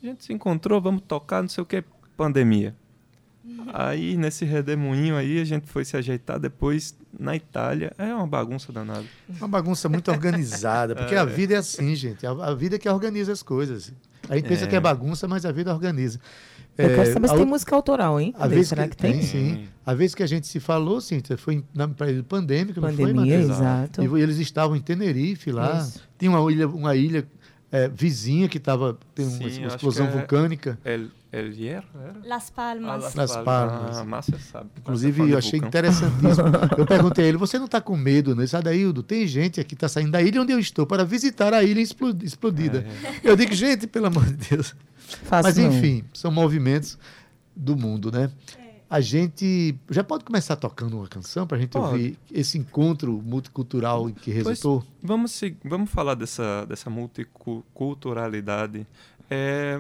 [0.04, 1.84] A gente se encontrou, vamos tocar, não sei o que,
[2.16, 2.76] pandemia.
[3.74, 7.92] Aí, nesse redemoinho aí, a gente foi se ajeitar depois na Itália.
[7.98, 9.04] É uma bagunça danada.
[9.30, 12.26] Uma bagunça muito organizada, porque a vida é assim, gente.
[12.26, 13.92] A, a vida é que organiza as coisas.
[14.30, 14.68] A gente pensa É.
[14.68, 16.20] que é bagunça, mas a vida organiza.
[16.78, 18.34] Eu quero É, saber se a tem música autoral, hein?
[18.38, 19.22] A vez Será que, tem?
[19.22, 19.66] sim.
[19.86, 23.06] A vez que a gente se falou, Cíntia, foi em- na período pandêmico, não foi,
[23.14, 23.58] Pandemia, Matheus?
[23.58, 24.04] exato.
[24.18, 25.80] E eles estavam em Tenerife lá.
[25.80, 26.02] Isso.
[26.20, 27.26] Tinha uma ilha, uma ilha
[27.72, 30.78] é, vizinha que estava tem uma, Sim, uma acho explosão é- vulcânica.
[30.84, 32.16] El, El Hierro, era?
[32.26, 33.14] Las Palmas.
[33.16, 33.98] Las Palmas.
[33.98, 34.70] Ah, Márcia sabe.
[34.80, 35.68] Inclusive, eu achei vulcão.
[35.68, 36.48] interessantíssimo.
[36.78, 38.44] Eu perguntei a ele: você não está com medo, né?
[38.44, 41.54] Ele Adaildo, tem gente aqui que está saindo da ilha onde eu estou para visitar
[41.54, 42.86] a ilha explo- explodida.
[43.24, 43.30] É.
[43.32, 44.74] Eu digo, gente, pelo amor de Deus.
[45.24, 45.68] Fácil Mas não.
[45.78, 46.98] enfim, são movimentos
[47.56, 48.32] do mundo, né?
[48.90, 51.86] A gente já pode começar tocando uma canção para a gente Pode.
[51.88, 54.84] ouvir esse encontro multicultural que Pois, resultou?
[55.02, 58.86] vamos, se- vamos falar dessa, dessa multiculturalidade.
[59.30, 59.80] É,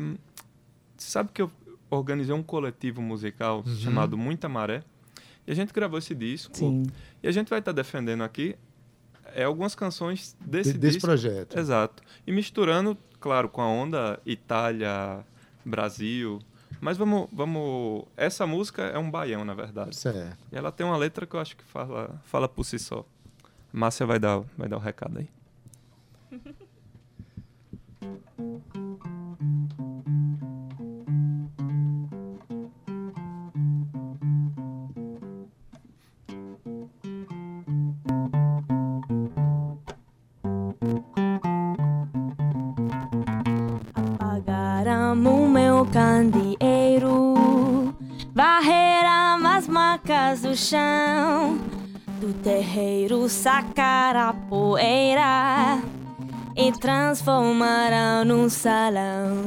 [0.98, 1.52] sabe que eu
[1.90, 3.76] organizei um coletivo musical Uhum.
[3.76, 4.84] chamado Muita Maré.
[5.48, 6.58] E a gente gravou esse disco.
[6.58, 6.84] Sim.
[7.22, 8.56] E a gente vai estar defendendo aqui
[9.36, 11.08] é, algumas canções desse, De- desse disco.
[11.08, 11.58] projeto.
[11.60, 12.02] Exato.
[12.26, 15.26] E misturando, claro, com a onda Itália,
[15.66, 16.40] Brasil.
[16.80, 18.06] Mas vamos, vamos.
[18.16, 19.96] Essa música é um baião, na verdade.
[19.96, 20.38] Certo.
[20.52, 23.04] E ela tem uma letra que eu acho que fala, fala por si só.
[23.74, 25.28] Márcia vai dar, vai dar o recado aí.
[45.26, 47.34] Apagaram o meu candeeiro,
[48.34, 51.58] varreram as macas do chão,
[52.22, 55.82] do terreiro sacaram a poeira
[56.56, 59.42] e transformaram num salão.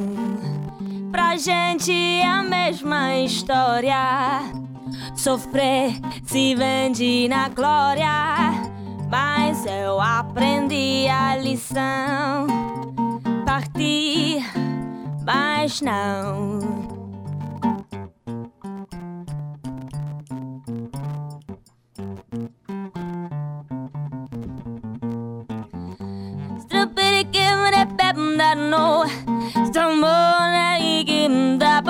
[1.13, 4.41] Pra gente é a mesma história,
[5.15, 5.93] sofrer
[6.25, 8.51] se vende na glória,
[9.09, 12.38] mas eu aprendi a lição
[15.69, 16.61] English now.
[26.61, 27.75] Stupid giving
[28.41, 29.05] I know.
[29.67, 30.09] Stumble
[31.05, 31.85] give that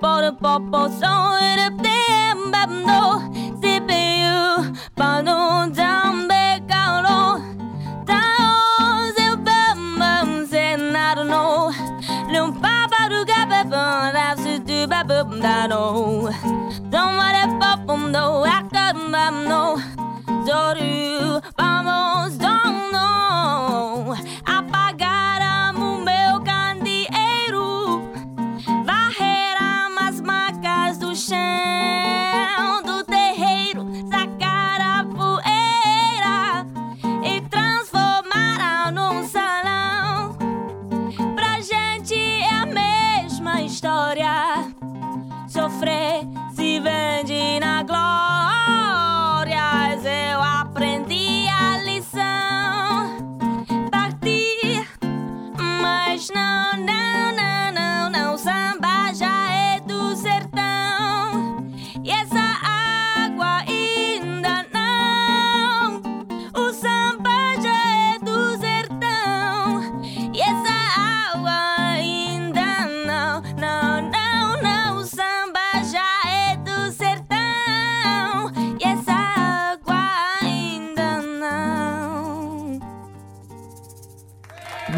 [0.00, 1.95] but a bubble, so it.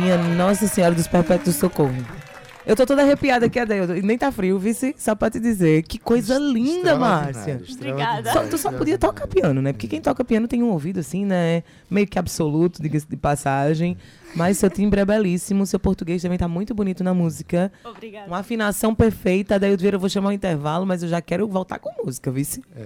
[0.01, 1.95] Minha Nossa Senhora dos Perpétuos Socorro.
[2.67, 3.97] Eu tô toda arrepiada aqui, Adeildo.
[3.97, 4.95] E nem tá frio, vice?
[4.99, 5.83] Só pra te dizer.
[5.85, 7.63] Que coisa linda, Márcia.
[7.73, 8.31] Obrigada.
[8.31, 9.73] Só- tu só podia tocar piano, né?
[9.73, 11.63] Porque quem toca piano tem um ouvido assim, né?
[11.91, 13.97] Meio que absoluto, diga-se de passagem.
[14.37, 17.73] Mas seu timbre é belíssimo, seu português também tá muito bonito na música.
[17.83, 18.27] Obrigada.
[18.27, 19.59] Uma afinação perfeita.
[19.59, 22.63] Daí Vieira, eu vou chamar o intervalo, mas eu já quero voltar com música, vice?
[22.77, 22.85] É,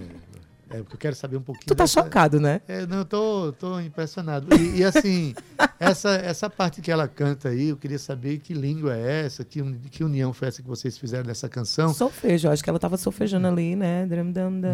[0.78, 1.66] porque eu quero saber um pouquinho.
[1.66, 2.60] Tu tá dessa- chocado, né?
[2.66, 4.46] É, não, eu tô, tô impressionado.
[4.56, 5.34] E, e, assim,
[5.78, 9.62] essa, essa parte que ela canta aí, eu queria saber que língua é essa, que,
[9.90, 11.92] que união foi essa que vocês fizeram nessa canção.
[11.92, 14.06] Solfejo, acho que ela tava solfejando ali, né?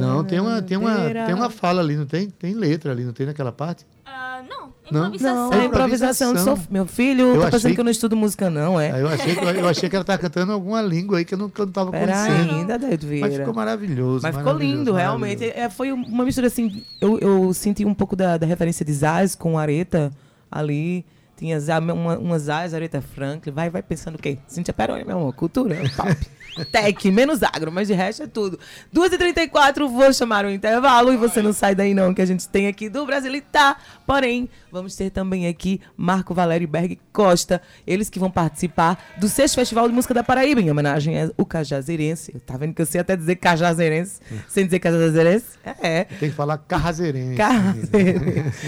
[0.00, 2.28] Não, tem uma, tem uma, tem uma fala ali, não tem?
[2.30, 3.86] Tem letra ali, não tem naquela parte?
[4.10, 5.50] Ah, não, improvisação.
[5.50, 6.72] Não, é improvisação de improvisação.
[6.72, 8.90] Meu filho, Eu tá pensando que eu não estudo música, não, é?
[8.90, 11.38] Aí eu achei, que, eu achei que ela tava cantando alguma língua aí que eu
[11.38, 12.54] não, que eu não tava Pera conhecendo.
[12.54, 13.28] ainda, David Vieira.
[13.28, 14.22] Mas ficou maravilhoso.
[14.22, 15.44] Mas ficou maravilhoso, lindo, realmente.
[15.44, 16.82] É, foi uma mistura assim.
[17.00, 20.10] Eu, eu senti um pouco da, da referência de Zaz com Areta
[20.50, 21.04] ali.
[21.36, 21.58] Tinha
[21.94, 23.52] uma, uma Zaz, Areta Franklin.
[23.52, 24.38] Vai, vai pensando o quê?
[24.46, 25.32] Cintia Peroni, meu amor.
[25.34, 26.16] Cultura, pop.
[26.70, 28.58] Tech, menos agro, mas de resto é tudo.
[28.94, 32.66] 2h34, vou chamar o intervalo e você não sai daí não, que a gente tem
[32.66, 33.76] aqui do Brasilitá.
[34.06, 39.28] Porém, vamos ter também aqui Marco Valério e Berg Costa, eles que vão participar do
[39.28, 42.32] sexto Festival de Música da Paraíba, em homenagem ao Cajazeirense.
[42.46, 45.46] Tá vendo que eu sei até dizer Cajazeirense, sem dizer Cajazeirense?
[45.64, 47.36] É, Tem que falar carrazeirense.
[47.36, 48.58] Cajazeirense.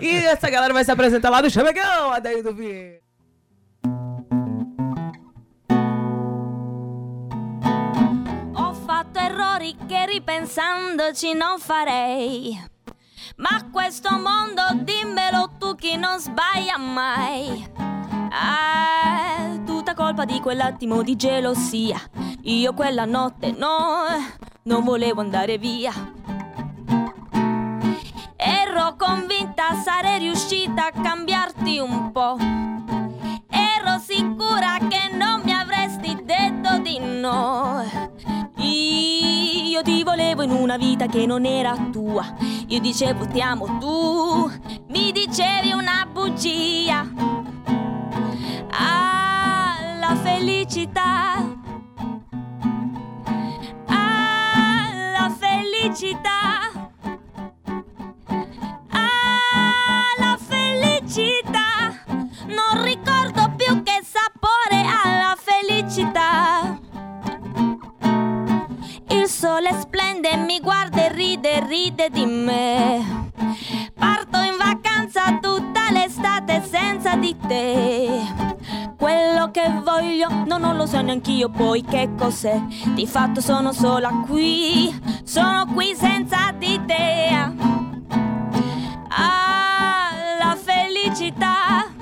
[0.00, 3.08] e essa galera vai se apresentar lá no Chamegão, Adaildo Vieira.
[9.38, 12.60] Errori che ripensandoci non farei.
[13.36, 17.70] Ma questo mondo dimmelo tu chi non sbaglia mai.
[18.30, 22.00] Ah, tutta colpa di quell'attimo di gelosia.
[22.42, 24.06] Io quella notte no,
[24.64, 25.92] non volevo andare via.
[28.34, 32.36] Ero convinta sarei riuscita a cambiarti un po'.
[33.48, 37.84] Ero sicura che non mi avresti detto di no.
[38.56, 39.17] Io
[39.82, 42.24] ti volevo in una vita che non era tua.
[42.68, 44.50] Io dicevo ti amo tu,
[44.88, 47.06] mi dicevi una bugia.
[48.70, 51.34] Ah, la felicità.
[53.86, 56.90] Ah, la felicità.
[58.90, 61.94] Ah, la felicità.
[62.46, 66.27] Non ricordo più che sapore ha la felicità.
[70.18, 73.30] Splende, mi guarda e ride, ride di me.
[73.94, 78.08] Parto in vacanza tutta l'estate senza di te.
[78.96, 82.60] Quello che voglio, no, non lo so neanch'io poi che cos'è.
[82.94, 87.28] Di fatto sono sola qui, sono qui senza di te.
[89.08, 91.97] Ah, la felicità.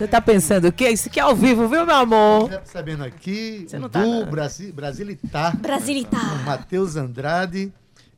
[0.00, 0.88] Você tá pensando o quê?
[0.88, 2.48] Isso aqui é ao vivo, viu, meu amor?
[2.50, 4.24] Já sabendo aqui Você não do tá, não.
[4.24, 6.22] Brasi Brasilitá, Brasilità.
[6.46, 7.70] Matheus Andrade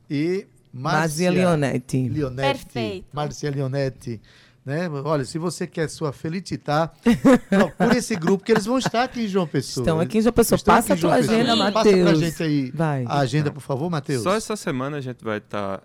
[0.09, 2.09] e Mazia Márcia Leonetti.
[2.09, 2.64] Leonetti.
[2.66, 3.07] Perfeito.
[3.12, 4.21] Márcia Leonetti.
[4.64, 4.88] Né?
[5.05, 6.88] Olha, se você quer sua Felititá,
[7.51, 9.83] procure esse grupo, que eles vão estar aqui em João Pessoa.
[9.83, 10.55] Estão aqui em João Pessoa.
[10.57, 11.37] Estão Passa a tua João Pessoa.
[11.37, 12.18] agenda, Passa pra Matheus.
[12.21, 13.05] gente aí Vai.
[13.09, 14.23] a agenda, por favor, Matheus.
[14.23, 15.83] Só essa semana a gente vai estar.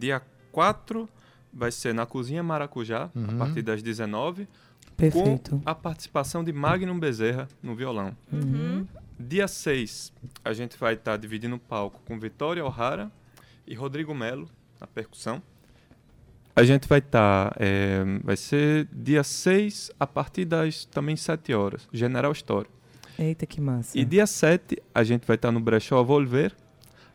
[0.00, 0.20] dia
[0.50, 1.08] 4
[1.54, 3.24] vai ser na Cozinha Maracujá, Uhum.
[3.28, 4.48] a partir das 19
[4.98, 5.50] Perfeito.
[5.50, 8.16] com a participação de Magnum Bezerra no violão.
[9.18, 10.12] Dia 6,
[10.44, 13.10] a gente vai estar dividindo o palco com Vitória O'Hara
[13.66, 14.48] e Rodrigo Melo
[14.80, 15.40] na percussão.
[16.54, 17.56] A gente vai estar.
[18.24, 22.70] vai ser dia 6, a partir das também 7 horas, General História.
[23.16, 23.98] Eita, que massa.
[23.98, 26.54] E dia 7, a gente vai estar no Brechó Volver,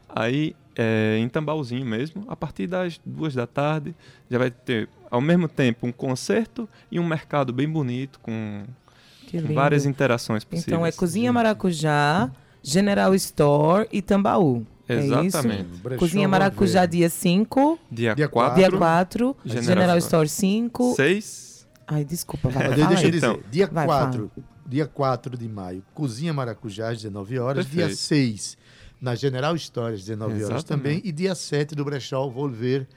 [0.08, 3.96] aí é, em Tambalzinho mesmo, a partir das duas da tarde.
[4.30, 8.63] Já vai ter, ao mesmo tempo, um concerto e um mercado bem bonito, com,
[9.32, 10.67] com várias interações possíveis.
[10.67, 12.32] Então é Cozinha Maracujá,
[12.63, 14.65] General Store e Tambaú.
[14.89, 15.69] É Exatamente.
[15.84, 20.26] Brechó Cozinha Maracujá dia 5, Dia Dia 4, dia 4, General General, Store.
[20.26, 20.95] Store 5.
[20.95, 22.73] 6, Ai, desculpa, vai.
[22.73, 23.39] Deixa eu dizer, Então.
[23.52, 24.32] dia Vai, 4,
[24.66, 27.68] dia 4 de maio, Cozinha Maracujá, às 19 horas.
[27.68, 27.99] Dia Perfeito.
[27.99, 28.57] 6,
[28.99, 30.68] na General História, às 19 horas Exatamente.
[30.68, 31.01] também.
[31.05, 32.88] E dia 7 do Brechó Volver,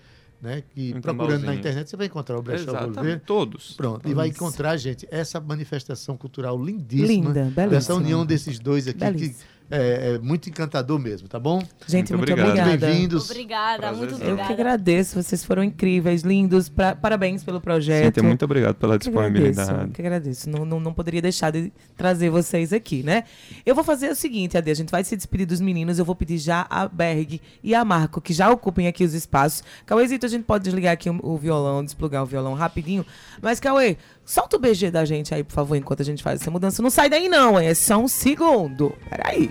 [0.47, 0.63] né?
[0.71, 3.21] Que Em procurando na internet você vai encontrar o Brechó Volver.
[3.27, 3.73] todos.
[3.73, 7.09] Pronto, e vai encontrar, gente, essa manifestação cultural lindíssima.
[7.09, 7.67] Linda, belíssima.
[7.69, 9.56] Dessa união desses dois aqui, que Belíssima.
[9.71, 11.59] É, é muito encantador mesmo, tá bom?
[11.87, 12.67] Gente, muito, Muito obrigado.
[12.67, 12.93] obrigada.
[12.93, 13.31] Bem-vindos.
[13.31, 14.19] Obrigada, muito Prazerzão.
[14.27, 14.47] Eu obrigada.
[14.55, 16.69] que agradeço, vocês foram incríveis, lindos.
[16.69, 18.07] pra- parabéns pelo projeto.
[18.07, 19.91] Cíntia, muito obrigado pela Que agradeço, disponibilidade.
[19.93, 20.51] que agradeço.
[20.51, 23.25] Não, não, não poderia deixar de trazer vocês aqui, né?
[23.65, 25.99] Eu vou fazer o seguinte, Ade, a gente vai se despedir dos meninos.
[25.99, 29.63] Eu vou pedir já a Berg e a Marco, que já ocupem aqui os espaços.
[29.85, 33.05] Cauêzito, a gente pode desligar aqui o, o violão, desplugar o violão rapidinho.
[33.43, 33.97] Mas, Cauê,
[34.27, 36.83] solta o BG da gente aí, por favor, enquanto a gente faz essa mudança.
[36.83, 38.93] Não sai daí, não, é só um segundo.
[39.09, 39.49] Peraí.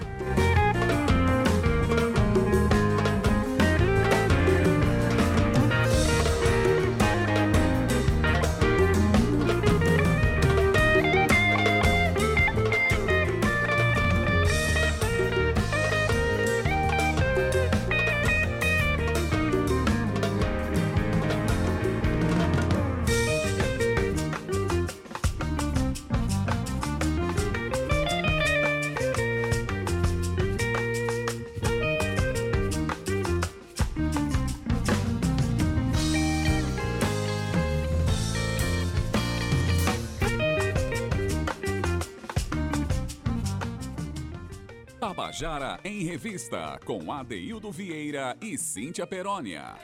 [45.36, 49.76] Tabajara em Revista, com Adeildo Vieira e Cíntia Perónia.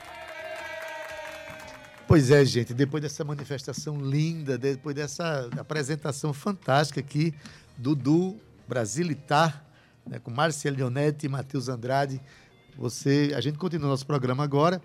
[2.08, 7.34] Pois é, gente, depois dessa manifestação linda, depois dessa apresentação fantástica aqui
[7.76, 9.62] do Du Brasilitar,
[10.06, 12.18] né, com Marcelo Leonetti e Matheus Andrade,
[12.74, 14.80] você, a gente continua nosso programa agora,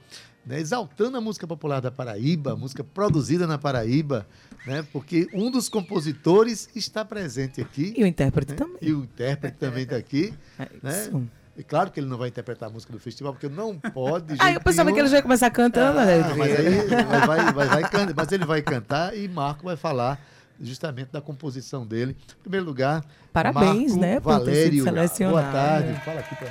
[0.45, 4.28] né, exaltando a música popular da Paraíba, música produzida na Paraíba,
[4.68, 7.93] né, porque um dos compositores está presente aqui.
[7.97, 8.78] E o intérprete também.
[8.82, 10.34] E o intérprete também está aqui.
[10.59, 10.91] É né?
[11.01, 11.24] isso.
[11.57, 14.36] E claro que ele não vai interpretar a música do festival, porque não pode.
[14.36, 15.05] de Ah, eu pensava que nenhum.
[15.05, 16.20] ele já ia começar cantando, né?
[16.22, 16.65] Ah, mas, aí,
[17.09, 20.20] mas, vai, vai- mas ele vai cantar e Marco vai falar
[20.61, 22.15] justamente da composição dele.
[22.39, 23.03] Em primeiro lugar,
[23.34, 25.32] Parabéns, Marco né, por ter sido Valério, selecionado.
[25.38, 26.01] boa tarde.
[26.05, 26.49] Fala aqui para o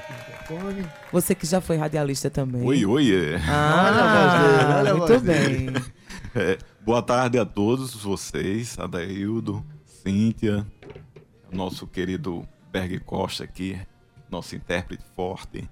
[0.56, 0.86] microfone.
[1.12, 2.62] Você que já foi radialista também.
[2.64, 3.14] Oi, oi.
[3.14, 3.36] é.
[3.48, 5.66] Ah, Olha a voz dele, olha a muito voz bem.
[6.34, 10.64] É, boa tarde a todos vocês, Adaildo, Cíntia,
[11.52, 13.78] nosso querido Berg Costa aqui,
[14.30, 15.68] nosso intérprete forte,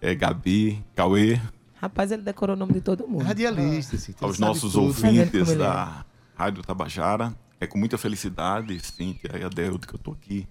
[0.00, 1.40] é, Gabi, Cauê,
[1.80, 3.22] Rapaz, ele decorou o nome de todo mundo.
[3.22, 4.86] Radialista, assim, ele aos nossos tudo.
[4.86, 5.64] Ouvintes ele é?
[5.64, 6.04] da
[6.34, 7.32] Rádio Tabajara.
[7.60, 10.48] É com muita felicidade, Cíntia e Adaildo, que eu tô aqui.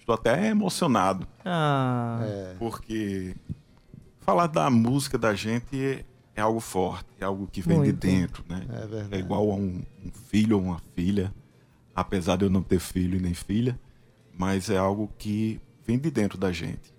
[0.00, 2.56] Estou até emocionado, Ah, É.
[2.58, 3.36] porque
[4.22, 6.04] falar da música da gente
[6.34, 7.92] é, algo forte, é algo que vem Muito.
[7.92, 8.64] de dentro, né?
[8.68, 9.14] É verdade.
[9.14, 11.32] É igual a um, um filho ou uma filha,
[11.94, 13.78] apesar de eu não ter filho nem filha,
[14.36, 16.92] mas é algo que vem de dentro da gente.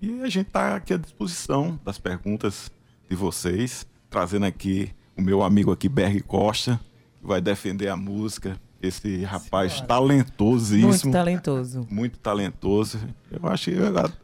[0.00, 2.70] E a gente está aqui à disposição das perguntas
[3.08, 6.78] de vocês, trazendo aqui o meu amigo aqui, Berg Costa,
[7.20, 11.86] que vai defender a música, esse rapaz muito talentosíssimo, talentoso.
[11.88, 12.98] muito talentoso.
[13.30, 13.76] Eu acho que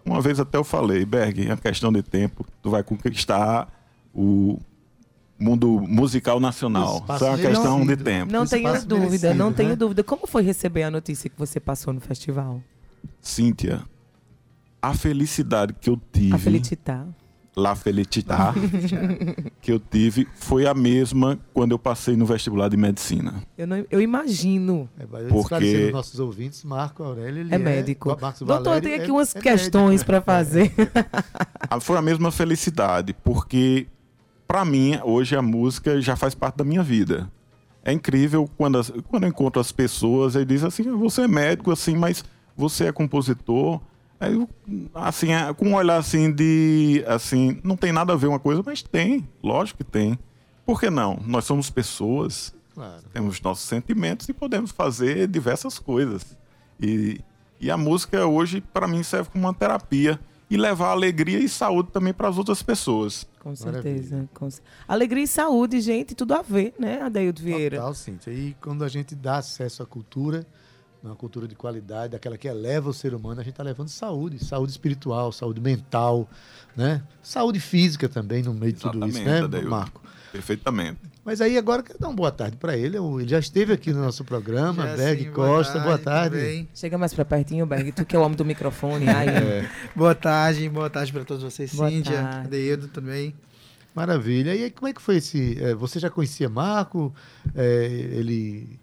[0.04, 3.72] uma vez até eu falei, Berg, é uma questão de tempo, tu vai conquistar
[4.20, 4.58] o
[5.38, 7.04] mundo musical nacional.
[7.18, 8.32] Só é uma questão de tempo.
[8.32, 9.56] Não tenho espaço dúvida, merecido, não né?
[9.56, 10.02] tenho dúvida.
[10.02, 12.60] Como foi receber a notícia que você passou no festival?
[13.22, 13.82] Cíntia,
[14.82, 17.06] a felicidade que eu tive, A Felicitar.
[17.56, 18.54] lá felicitar,
[19.60, 23.34] que eu tive foi a mesma quando eu passei no vestibular de medicina.
[23.56, 24.88] Eu, não, eu imagino.
[24.98, 28.16] É, Porque- aos nossos ouvintos, Marco Aurélio ele É médico.
[28.20, 30.72] Marcos Doutor, eu Valério tenho é- aqui umas é questões para fazer.
[31.70, 33.86] Ah, Foi a mesma felicidade, porque
[34.48, 37.30] para mim hoje a música já faz parte da minha vida.
[37.84, 41.70] É incrível quando, as- quando eu encontro as pessoas e dizem assim, você é médico
[41.70, 42.24] assim, mas
[42.56, 43.80] você é compositor.
[44.18, 44.48] Aí eu,
[44.94, 48.82] assim, com um olhar assim de assim, não tem nada a ver uma coisa, mas
[48.82, 50.18] tem, lógico que tem.
[50.66, 51.20] Por que não?
[51.24, 53.02] Nós somos pessoas, Claro.
[53.12, 56.36] temos nossos sentimentos e podemos fazer diversas coisas.
[56.80, 57.20] E,
[57.60, 60.18] e a música hoje, para mim, serve como uma terapia
[60.50, 63.26] e levar alegria e saúde também para as outras pessoas.
[63.48, 64.28] Com certeza.
[64.34, 64.48] com
[64.86, 67.78] Alegria e saúde, gente, tudo a ver, né, Adeildo Vieira?
[67.78, 68.30] Total, Cíntia.
[68.30, 70.46] E quando a gente dá acesso à cultura,
[71.02, 74.44] uma cultura de qualidade, aquela que eleva o ser humano, a gente está levando saúde,
[74.44, 76.28] saúde espiritual, saúde mental,
[76.76, 77.02] né?
[77.22, 79.70] Saúde física também no meio de tudo isso, né, Adaildo.
[79.70, 80.02] Marco?
[80.30, 81.00] Perfeitamente.
[81.28, 82.96] Mas aí agora quero dar uma boa tarde para ele.
[82.96, 86.36] Ele já esteve aqui no nosso programa, Já Berg sim, boa Costa, boa tarde, tarde.
[86.36, 86.68] tudo bem?
[86.74, 89.06] Chega mais pra pertinho, Berg, tu que é o homem do microfone.
[89.10, 91.74] Ai, É, Boa tarde, boa tarde para todos vocês.
[91.74, 92.46] Boa Cíntia, tarde.
[92.46, 93.34] Adeildo, tudo bem?
[93.94, 94.54] maravilha.
[94.54, 95.58] E aí, como é que foi esse.
[95.60, 97.12] eh, você já conhecia Marco?
[97.54, 98.78] Eh, ele.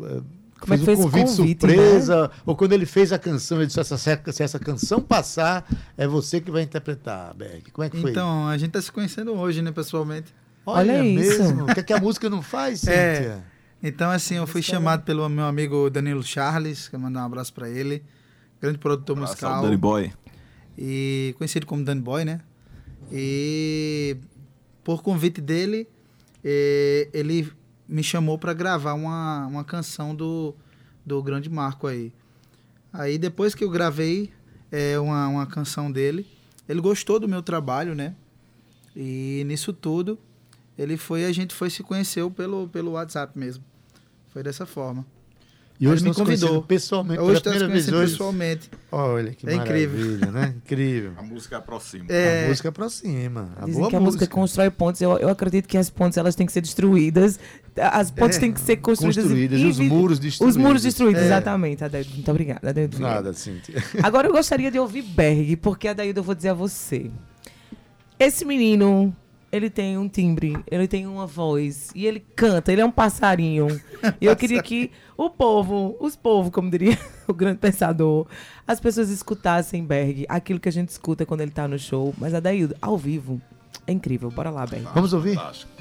[0.00, 0.20] eh,
[0.60, 1.72] Como é fez que foi um esse convite convite, né?
[1.74, 5.66] surpresa, ou quando ele fez a canção, ele disse: "Essa- se essa canção passar,
[5.98, 7.70] é você que vai interpretar, Berg.
[7.72, 8.12] Como é que foi?
[8.12, 10.32] Então, a gente tá se conhecendo hoje, né, pessoalmente.
[10.66, 11.42] Olha, olha isso.
[11.42, 11.64] mesmo.
[11.64, 12.92] O que, é que a música não faz, Cíntia?
[12.92, 13.42] É.
[13.82, 17.68] Então, assim, eu fui chamado pelo meu amigo Danilo Charles, quero mandar um abraço para
[17.68, 18.02] ele,
[18.60, 19.62] grande produtor ao musical.
[19.62, 20.12] Danny Boy.
[20.78, 22.40] e conhecido como Danny Boy, né?
[23.12, 24.16] E
[24.82, 25.86] por convite dele,
[26.42, 27.52] eh, ele
[27.88, 30.54] me chamou para gravar uma, uma canção do,
[31.04, 32.12] do Grande Marco aí.
[32.92, 34.32] Aí depois que eu gravei
[34.70, 36.26] é, uma, uma canção dele,
[36.68, 38.14] ele gostou do meu trabalho, né?
[38.96, 40.18] E nisso tudo,
[40.78, 43.62] ele foi, a gente foi se conheceu pelo, pelo WhatsApp mesmo.
[44.32, 45.06] Foi dessa forma.
[45.78, 46.62] E hoje me convidou.
[46.62, 48.12] pessoalmente, Hoje vez conhecendo hoje.
[48.12, 48.70] pessoalmente.
[48.92, 49.98] Olha que É incrível.
[49.98, 50.54] maravilha, né?
[50.64, 51.12] Incrível.
[51.16, 52.06] A música aproxima.
[52.10, 52.44] É.
[52.44, 53.50] A música aproxima.
[53.56, 55.02] A Dizem boa que a música constrói pontes.
[55.02, 57.40] Eu, eu acredito que as pontes elas têm que ser destruídas.
[57.76, 59.24] As pontes É, têm que ser construídas.
[59.24, 60.56] construídas e os muros Os destruídos.
[60.56, 61.26] muros destruídos, É.
[61.26, 61.82] exatamente.
[61.82, 62.10] Adaildo.
[62.12, 62.98] Muito obrigada, Adaildo.
[63.00, 63.74] Nada, Cíntia.
[64.00, 67.10] Agora eu gostaria de ouvir Berg, porque Adaildo eu vou dizer a você.
[68.18, 69.14] Esse menino,
[69.54, 73.68] ele tem um timbre, ele tem uma voz, e ele canta, ele é um passarinho.
[74.20, 78.26] E eu queria que o povo, os povos, como diria o grande pensador,
[78.66, 82.14] as pessoas escutassem Berg, aquilo que a gente escuta quando ele tá no show.
[82.18, 83.40] Mas Adaildo, ao vivo,
[83.86, 84.30] é incrível.
[84.30, 84.86] Bora lá, Berg.
[84.94, 85.36] Vamos ouvir?
[85.36, 85.73] Eu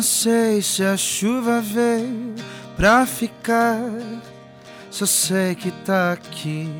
[0.00, 2.34] não sei se a chuva veio
[2.74, 3.78] pra ficar,
[4.90, 6.70] só sei que tá aqui.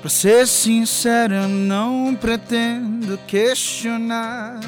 [0.00, 4.58] Pra ser sincero, eu não pretendo questionar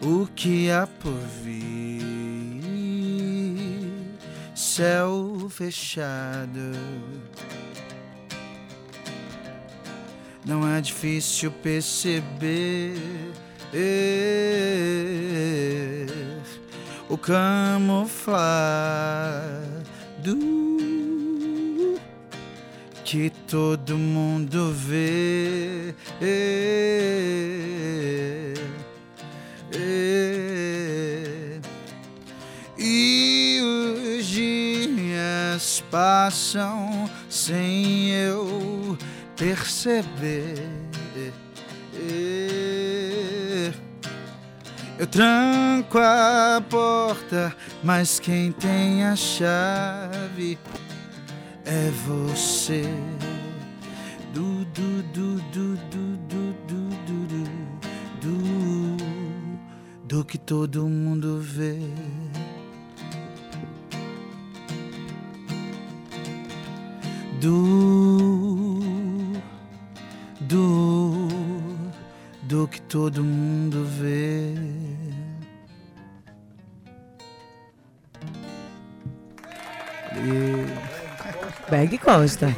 [0.00, 2.08] o que há por vir.
[4.54, 6.72] Céu fechado.
[10.44, 12.94] Não é difícil perceber
[17.08, 18.38] o camuflado
[23.04, 25.94] que todo mundo vê.
[32.78, 38.77] E os dias passam sem eu
[39.38, 40.68] perceber.
[44.98, 50.58] Eu tranco a porta, mas quem tem a chave
[51.64, 52.82] é você.
[54.34, 57.44] Du, du, du, du, du, du, du, du, du,
[58.20, 58.96] du,
[60.04, 61.78] do que todo mundo vê.
[67.40, 68.57] Do,
[70.48, 71.28] do,
[72.44, 74.54] do que todo mundo vê.
[81.70, 82.48] Berg Costa.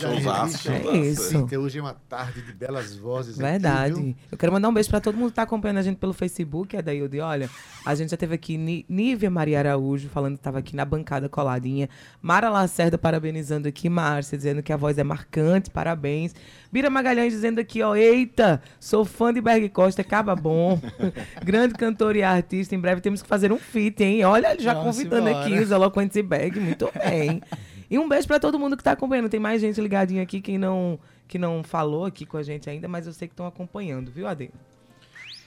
[0.00, 1.22] Showzaço, É isso.
[1.30, 3.34] Cíntia, Hoje é uma tarde de belas vozes.
[3.34, 3.94] aqui, Verdade.
[3.94, 4.14] viu?
[4.30, 6.76] Eu quero mandar um beijo pra todo mundo que tá acompanhando a gente pelo Facebook,
[6.76, 7.50] é daí de olha,
[7.84, 8.56] a gente já teve aqui
[8.88, 11.88] Nívia Maria Araújo falando que tava aqui na bancada coladinha,
[12.22, 16.34] Mara Lacerda parabenizando aqui, Márcia dizendo que a voz é marcante, parabéns.
[16.72, 20.80] Bira Magalhães dizendo aqui, ó, eita, sou fã de Berg Costa, acaba bom.
[21.44, 24.24] Grande cantor e artista, em breve temos que fazer um feat, hein?
[24.24, 25.44] Olha, ele já Vamos convidando embora.
[25.46, 27.42] aqui os eloquentes e Berg, muito bem.
[27.90, 29.28] E um beijo pra todo mundo que tá acompanhando.
[29.28, 32.86] Tem mais gente ligadinha aqui que não, que não falou aqui com a gente ainda,
[32.86, 34.50] mas eu sei que estão acompanhando, viu, Ade?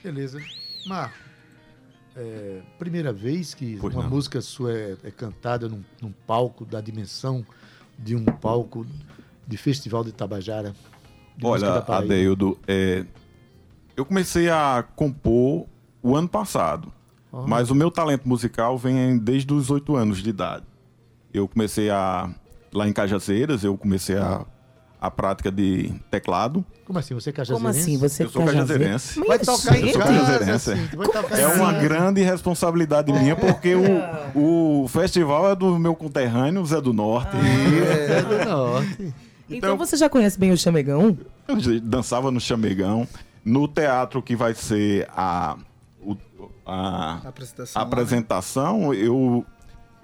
[0.02, 0.38] Beleza.
[0.86, 1.16] Marco,
[2.14, 4.10] é, primeira vez que Pois uma não.
[4.10, 7.44] música sua é, é cantada num, num palco da dimensão
[7.98, 8.86] de um palco
[9.46, 10.74] de Festival de Tabajara.
[11.36, 11.78] de Olha.
[11.88, 13.04] Adeildo, é,
[13.96, 15.66] eu comecei a compor
[16.02, 16.92] o ano passado,
[17.32, 17.44] Ah.
[17.48, 20.64] mas o meu talento musical vem desde os oito anos de idade.
[21.34, 22.30] Eu comecei a
[22.72, 24.44] lá em Cajazeiras, eu comecei a,
[25.00, 26.64] a prática de teclado.
[26.84, 27.14] Como assim?
[27.14, 27.78] Você é Como cajazeirense?
[27.80, 27.98] assim?
[27.98, 29.20] Você Eu sou é cajazeirense.
[29.20, 30.76] Vai tocar em Eu sou casa,
[31.12, 36.80] tocar É uma grande responsabilidade minha, porque o, o festival é do meu conterrâneo, Zé
[36.80, 37.36] do Norte.
[37.36, 39.14] É do norte.
[39.50, 41.18] Então, você já conhece bem o Chamegão?
[41.48, 43.06] Eu já dançava no Chamegão.
[43.44, 45.56] No teatro que vai ser a,
[46.64, 47.90] a, A apresentação a né?
[47.90, 49.44] apresentação, eu,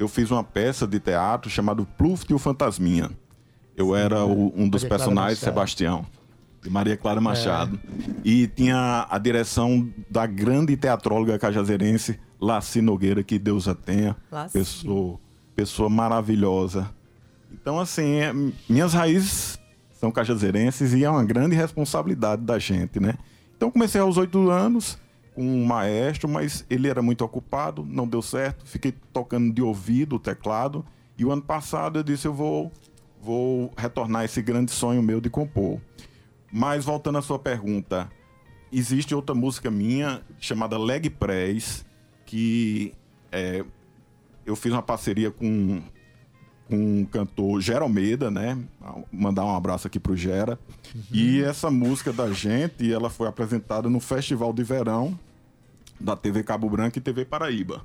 [0.01, 3.11] eu fiz uma peça de teatro chamado Pluft e o Fantasminha.
[3.76, 5.38] Eu era o- um dos Maria personagens.
[5.38, 6.05] Sebastião.
[6.62, 7.80] de Maria Clara Machado.
[8.22, 14.14] E tinha a direção da grande teatróloga cajazeirense, Laci Nogueira, que Deus a tenha.
[14.30, 14.53] Laci.
[14.59, 15.18] Pessoa,
[15.57, 16.90] pessoa maravilhosa.
[17.51, 18.34] Então, assim, é-
[18.68, 19.59] minhas raízes
[19.98, 23.14] são cajazeirenses e é uma grande responsabilidade da gente, né?
[23.57, 24.98] Então, comecei aos oito anos
[25.41, 28.66] um maestro, mas ele era muito ocupado, não deu certo.
[28.66, 30.84] Fiquei tocando de ouvido o teclado.
[31.16, 32.70] E o ano passado eu disse, eu vou,
[33.20, 35.80] vou retornar esse grande sonho meu de compor.
[36.53, 38.11] Mas voltando à sua pergunta,
[38.70, 41.86] existe outra música minha chamada Leg Press,
[42.26, 42.93] que
[43.32, 43.64] é,
[44.45, 45.80] eu fiz uma parceria com,
[46.68, 48.59] com o cantor Gera Almeida, né?
[49.11, 50.59] Mandar um abraço aqui pro Gera.
[51.11, 55.18] E essa música da gente, ela foi apresentada no Festival de Verão
[56.01, 57.84] da TV Cabo Branco e TV Paraíba.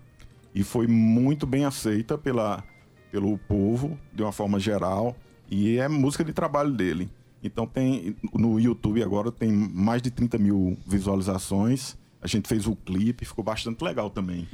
[0.53, 2.63] E foi muito bem aceita pela,
[3.11, 5.16] pelo povo, de uma forma geral.
[5.49, 7.09] E é música de trabalho dele.
[7.43, 11.95] Então tem no YouTube agora tem mais de 30 mil visualizações.
[12.22, 14.47] A gente fez o clipe, ficou bastante legal também.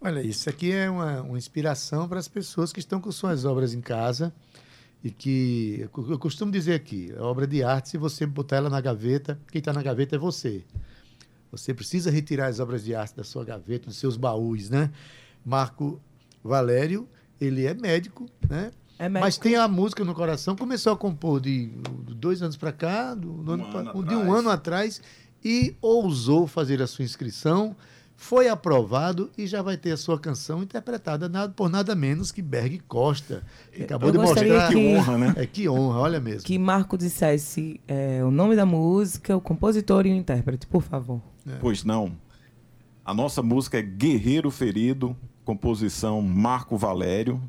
[0.00, 3.74] Olha, isso aqui é uma, uma inspiração para as pessoas que estão com suas obras
[3.74, 4.32] em casa
[5.04, 8.80] e que eu costumo dizer aqui, a obra de arte, se você botar ela na
[8.80, 10.64] gaveta, quem está na gaveta é você.
[11.50, 14.90] Você precisa retirar as obras de arte da sua gaveta, dos seus baús, né?
[15.44, 16.00] Marco
[16.42, 17.08] Valério,
[17.40, 18.70] ele é médico, né?
[18.98, 19.20] É médico.
[19.26, 20.56] Mas tem a música no coração.
[20.56, 21.66] Começou a compor de
[22.06, 25.00] de dois anos para cá, do, do ano ano pa- de um ano atrás,
[25.44, 27.76] e ousou fazer a sua inscrição.
[28.18, 32.40] Foi aprovado e já vai ter a sua canção interpretada nada, por nada menos que
[32.40, 33.42] Berg Costa.
[33.70, 34.68] Que acabou Eu de mostrar.
[34.68, 35.34] que- Que honra, né?
[35.36, 36.42] É que honra, olha mesmo.
[36.44, 41.20] Que Marco dissesse é, o nome da música, o compositor e o intérprete, por favor.
[41.60, 42.12] Pois não.
[43.04, 47.40] A nossa música é Guerreiro Ferido, composição Marco Valério.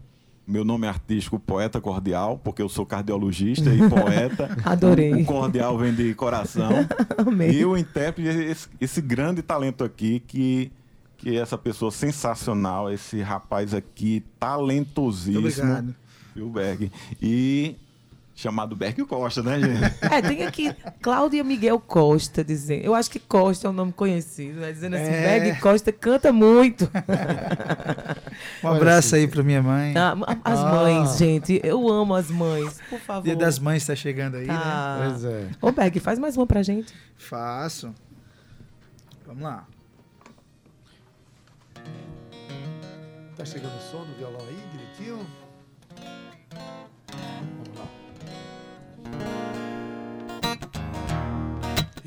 [0.45, 4.55] Meu nome é artístico Poeta Cordial, porque eu sou cardiologista e poeta.
[4.63, 5.13] Adorei.
[5.13, 6.69] O cordial vem de coração.
[7.17, 7.51] Amei.
[7.51, 10.71] E o intérprete é esse, esse grande talento aqui, que,
[11.17, 15.41] que é essa pessoa sensacional, esse rapaz aqui talentosíssimo.
[15.43, 15.95] Muito obrigado.
[17.21, 17.75] E
[18.39, 19.95] chamado Berg Costa, né, gente?
[20.13, 20.71] É, tem aqui
[21.01, 22.83] Cláudia Miguel Costa dizendo.
[22.85, 24.71] Eu acho que Costa é um nome conhecido, né?
[24.71, 25.39] Dizendo assim, É.
[25.39, 26.87] Berg Costa canta muito.
[28.63, 29.93] Um abraço aí pra minha mãe.
[29.97, 30.71] Ah, as Ah.
[30.71, 31.59] mães, gente.
[31.63, 32.79] Eu amo as mães.
[32.89, 33.23] Por favor.
[33.23, 34.97] Dia das Mães tá chegando aí, Tá.
[34.99, 35.07] né?
[35.09, 35.47] Pois é.
[35.59, 36.93] Ô, Berg, faz mais uma pra gente.
[37.17, 37.93] Faço.
[39.25, 39.65] Vamos lá.
[43.35, 45.25] Tá chegando o som do violão aí, direitinho?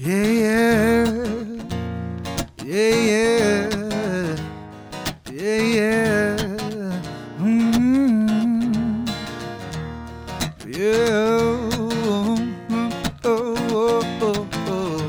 [0.03, 1.05] Yeah, yeah.
[2.65, 4.37] Yeah, yeah.
[5.31, 6.37] Yeah, yeah.
[7.39, 9.07] Mm.
[10.67, 11.61] Yeah.
[11.77, 12.39] Oh,
[13.25, 15.03] oh, oh, oh.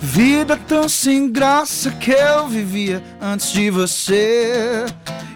[0.00, 4.84] Vida tão sem graça que eu vivia antes de você.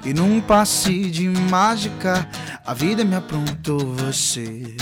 [0.05, 2.29] E num passe de mágica,
[2.65, 4.77] a vida me aprontou você.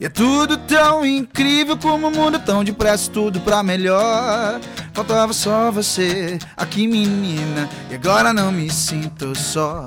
[0.00, 4.60] E é tudo tão incrível como o mundo tão depressa, tudo pra melhor.
[4.92, 9.86] Faltava só você, aqui menina, e agora não me sinto só.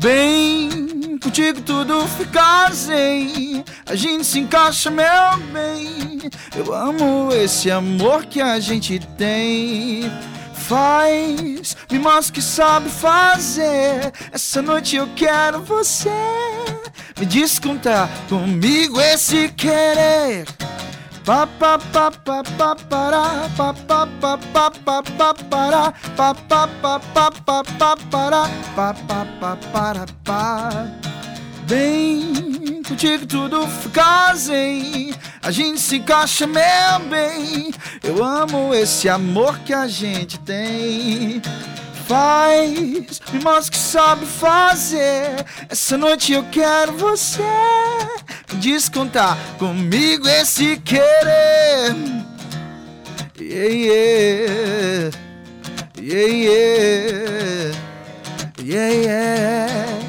[0.00, 3.64] Bem, contigo tudo fica zen.
[3.86, 5.04] A gente se encaixa, meu
[5.52, 6.30] bem.
[6.56, 10.10] Eu amo esse amor que a gente tem.
[10.70, 14.12] Faz, me mostra que sabe fazer.
[14.30, 16.08] Essa noite eu quero você.
[17.18, 20.46] Me descontar comigo esse querer.
[21.24, 26.68] Pa pa pa pa pa para pa pa pa pa pa pa para pa pa
[26.68, 30.86] pa pa pa pa para pa pa pa para pa
[31.66, 32.59] Bem,
[32.90, 37.72] contigo tudo fica zen A gente se encaixa, meu bem.
[38.02, 41.40] Eu amo esse amor que a gente tem.
[42.06, 45.46] Faz, me mostra que sabe fazer.
[45.68, 47.42] Essa noite eu quero você.
[48.54, 51.94] Descontar comigo esse querer.
[53.40, 55.10] Yeah, yeah.
[55.96, 57.76] Yeah, yeah.
[58.62, 60.00] Yeah, yeah.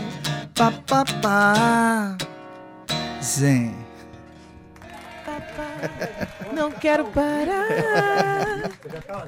[0.56, 2.31] Pa, pa, pa
[3.24, 3.74] Zen
[6.54, 7.68] Não quero parar.
[8.92, 9.28] Já tá,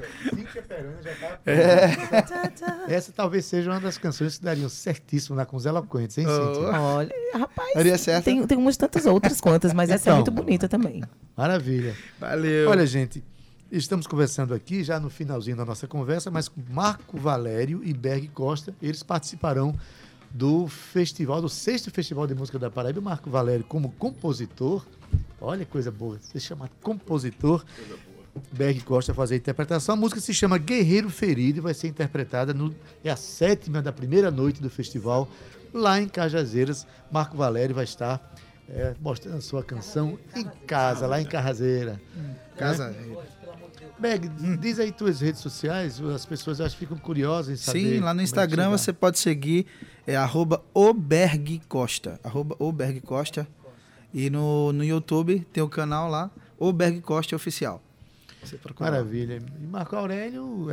[1.02, 1.34] já tá.
[1.46, 2.94] É.
[2.94, 6.80] Essa talvez seja uma das canções que dariam certíssimo na com os eloquentes, hein, Cíntia?
[6.80, 8.24] Olha, rapaz, Daria certo?
[8.24, 10.16] tem, tem umas tantas outras quantas, mas essa é Então.
[10.16, 11.02] muito bonita também.
[11.36, 11.96] Maravilha.
[12.20, 13.24] Valeu Olha, gente,
[13.70, 18.28] estamos conversando aqui já no finalzinho da nossa conversa, mas com Marco Valério e Berg
[18.28, 19.74] Costa, eles participarão
[20.34, 24.84] do festival, do sexto Festival de Música da Paraíba, o Marco Valério como compositor.
[25.40, 27.64] Olha que coisa boa, se chama compositor.
[28.50, 29.94] Berg Costa fazer a interpretação.
[29.94, 32.74] A música se chama Guerreiro Ferido e vai ser interpretada no
[33.04, 35.28] é a sétima da primeira noite do festival
[35.72, 36.84] lá em Cajazeiras.
[37.12, 38.34] Marco Valério vai estar
[38.68, 42.00] é, mostrando a sua canção em casa, lá em Carrazeira.
[42.56, 42.88] Casa.
[42.90, 43.16] Né?
[43.98, 44.28] Berg,
[44.58, 47.78] diz aí tuas redes sociais, as pessoas acho que ficam curiosas em saber.
[47.78, 49.66] Sim, lá no é Instagram você pode seguir
[50.06, 53.46] é arroba obergcosta, arroba obergcosta.
[54.12, 57.82] E no, no YouTube tem o canal lá, Oberg Costa Oficial.
[58.78, 59.42] Maravilha.
[59.60, 60.68] E Marco Aurélio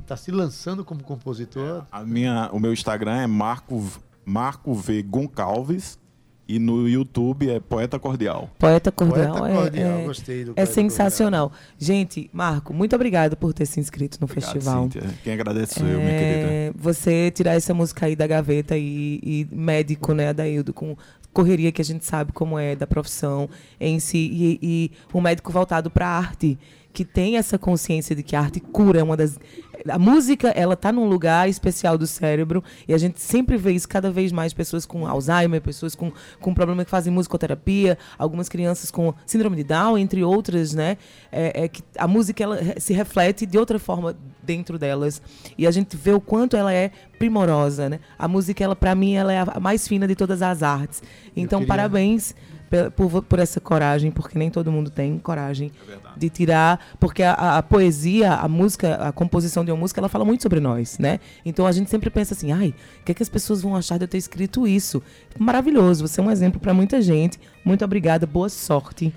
[0.00, 1.84] está se lançando como compositor.
[1.90, 3.84] A minha, o meu Instagram é Marco,
[4.24, 5.98] Marco V Goncalves
[6.48, 8.48] e no YouTube é Poeta Cordial.
[8.58, 11.52] Poeta Cordial, Poeta é- Cordial, é, gostei do é sensacional.
[11.78, 14.82] Gente, Marco, muito obrigado por ter se inscrito no Obrigado, festival.
[14.84, 15.02] Cíntia.
[15.22, 16.48] Quem agradece sou eu, minha querida.
[16.50, 20.96] É, Você tirar essa música aí da gaveta e, e médico, né, Adaildo, com
[21.32, 25.52] correria que a gente sabe como é da profissão em si, e, e um médico
[25.52, 26.58] voltado para a arte,
[26.92, 29.38] que tem essa consciência de que a arte cura, é uma das...
[29.88, 33.88] A música, ela tá num lugar especial do cérebro, e a gente sempre vê isso
[33.88, 36.10] cada vez mais, pessoas com Alzheimer, pessoas com,
[36.40, 40.96] com problema que fazem musicoterapia, algumas crianças com síndrome de Down, entre outras, né?
[41.30, 45.22] É, é que a música, ela se reflete de outra forma dentro delas,
[45.56, 48.00] e a gente vê o quanto ela é primorosa, né?
[48.18, 51.00] A música, ela para mim, ela é a mais fina de todas as artes.
[51.36, 52.34] Então, queria- parabéns
[52.94, 55.72] por, por essa coragem, porque nem todo mundo tem coragem
[56.16, 60.08] de tirar, porque a, a- a poesia, a música, a composição de uma música, ela
[60.08, 61.20] fala muito sobre nós, né?
[61.44, 63.96] Então a gente sempre pensa assim, ai, o que, é que as pessoas vão achar
[63.98, 65.02] de eu ter escrito isso?
[65.38, 67.38] Maravilhoso, você é um exemplo para muita gente.
[67.64, 69.14] Muito obrigada, boa sorte.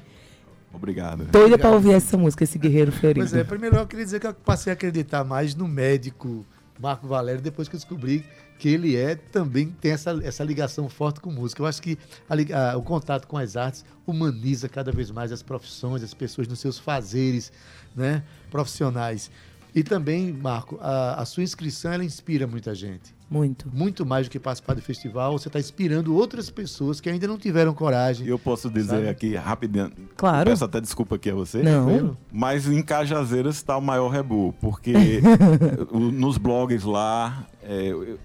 [0.73, 1.25] Obrigado.
[1.25, 3.19] Doida para ouvir essa música, esse guerreiro ferido.
[3.19, 6.45] Pois é, primeiro eu queria dizer que eu passei a acreditar mais no médico
[6.79, 8.23] Marco Valério depois que eu descobri
[8.62, 11.64] que ele é também tem essa, essa ligação forte com música.
[11.64, 11.97] Eu acho que
[12.30, 12.36] a
[12.74, 16.59] a- o contato com as artes humaniza cada vez mais as profissões, as pessoas nos
[16.59, 17.51] seus fazeres
[17.95, 19.32] né, profissionais.
[19.74, 23.16] E também, Marco, a, a sua inscrição ela inspira muita gente.
[23.30, 23.68] Muito.
[23.74, 27.38] Muito mais do que participar do festival, você está inspirando outras pessoas que ainda não
[27.38, 28.28] tiveram coragem.
[28.28, 29.07] Eu posso dizer Sabe?
[29.09, 29.89] aqui rapidinho.
[30.18, 30.49] Claro.
[30.49, 31.64] Peço até desculpa aqui a você.
[31.64, 32.16] Não.
[32.32, 34.93] Mas em Cajazeiras está o maior rebu, porque
[35.91, 38.20] nos blogs lá é, eu-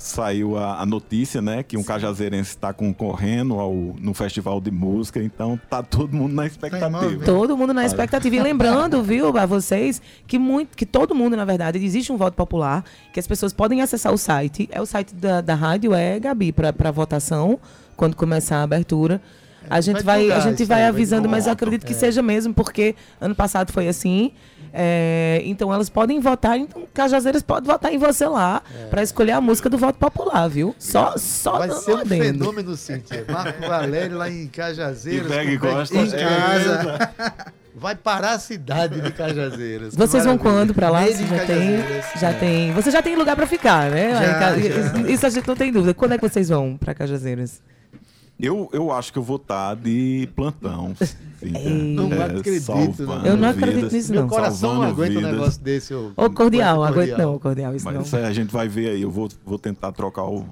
[0.00, 5.22] saiu a, a notícia, né, que um cajazeirense está concorrendo ao, no festival de música,
[5.22, 7.24] então tá todo mundo na expectativa.
[7.24, 8.34] Todo mundo na expectativa.
[8.34, 12.34] E lembrando, viu, a vocês, que, muito, que todo mundo, na verdade, existe um voto
[12.34, 12.82] popular,
[13.12, 14.68] que as pessoas podem acessar o site.
[14.72, 17.60] É o site da, da rádio, é, Gabi, para votação,
[17.94, 19.20] quando começar a abertura.
[19.68, 22.94] A gente vai vai, a gente vai avisando, mas eu acredito que seja mesmo, porque
[23.20, 24.32] ano passado foi assim.
[24.72, 29.40] É, então elas podem votar, então Cajazeiras pode votar em você lá para escolher a
[29.40, 30.74] música do voto popular, viu?
[30.78, 32.44] Só, só Vai ser um adendo.
[32.44, 33.24] fenômeno, Cíntia.
[33.28, 35.30] Marco Valério lá em Cajazeiras.
[35.30, 35.94] E Costa.
[35.94, 37.10] Costa Em casa.
[37.74, 39.94] Vai parar a cidade de Cajazeiras.
[39.94, 41.06] Vocês vão quando pra lá?
[41.06, 41.78] Você in já tem,
[42.20, 42.72] já tem.
[42.72, 44.10] Você já tem lugar pra ficar, né?
[44.12, 45.10] Já, Ca-.
[45.10, 45.94] Isso a gente não tem dúvida.
[45.94, 47.62] Quando é que vocês vão pra Cajazeiras?
[48.40, 50.94] Eu, eu acho que eu vou estar de plantão.
[51.42, 54.28] Não É, acredito, salvando Eu não acredito vidas, nisso, Meu não.
[54.28, 55.32] coração não aguenta um vidas.
[55.32, 55.94] negócio desse.
[55.94, 58.02] Ô, cordial, aguento não, cordial, isso Mas não.
[58.02, 59.02] isso aí a gente vai ver aí.
[59.02, 60.44] Eu vou, vou tentar trocar o-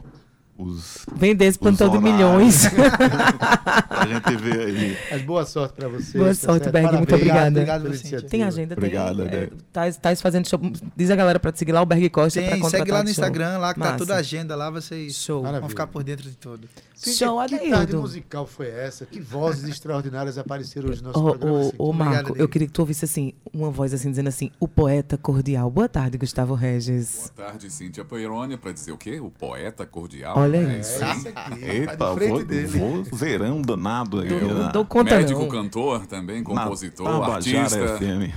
[0.58, 1.06] os.
[1.14, 2.64] Vender esse plantão de milhões.
[2.68, 4.96] pra gente ver aí.
[5.10, 6.18] Mas boa sorte pra você.
[6.18, 6.70] Boa tá sorte?
[6.70, 7.48] Berg, muito obrigada.
[7.48, 8.28] Obrigado.
[8.28, 9.26] Tem agenda, Obrigado, tem.
[9.26, 9.42] Adé.
[9.44, 10.60] É, Tais Tais fazendo show.
[10.96, 12.40] Diz a galera pra te seguir lá, o Berg Costa.
[12.40, 13.10] pra Tem, contratar segue lá no.
[13.10, 13.98] Instagram, lá que tá Massa.
[13.98, 15.42] toda a agenda lá, vocês Show.
[15.42, 16.68] vão ficar por dentro de tudo.
[17.00, 17.76] Show, que Adeildo.
[17.76, 19.06] tarde musical foi essa?
[19.06, 21.54] Que vozes extraordinárias apareceram hoje no nosso Ô, programa?
[21.56, 22.48] ô, ô, Obrigado, Marco, eu Adriano.
[22.48, 25.70] queria que tu ouvisse assim, uma voz assim, dizendo assim, o poeta cordial.
[25.70, 27.30] Boa tarde, Gustavo Regis.
[27.36, 29.20] Boa tarde, Cíntia Peirônia, para dizer o quê?
[29.20, 30.36] O poeta cordial.
[30.36, 31.04] Olha É isso.
[31.04, 31.10] aí.
[31.16, 32.66] Esse aqui, Eita, tá vou, dele.
[32.78, 34.34] vou zerão danado aqui.
[34.34, 35.48] Não na- dou conta Médico, não.
[35.48, 37.98] cantor também, na compositor, Tabajara artista.
[37.98, 38.32] FM.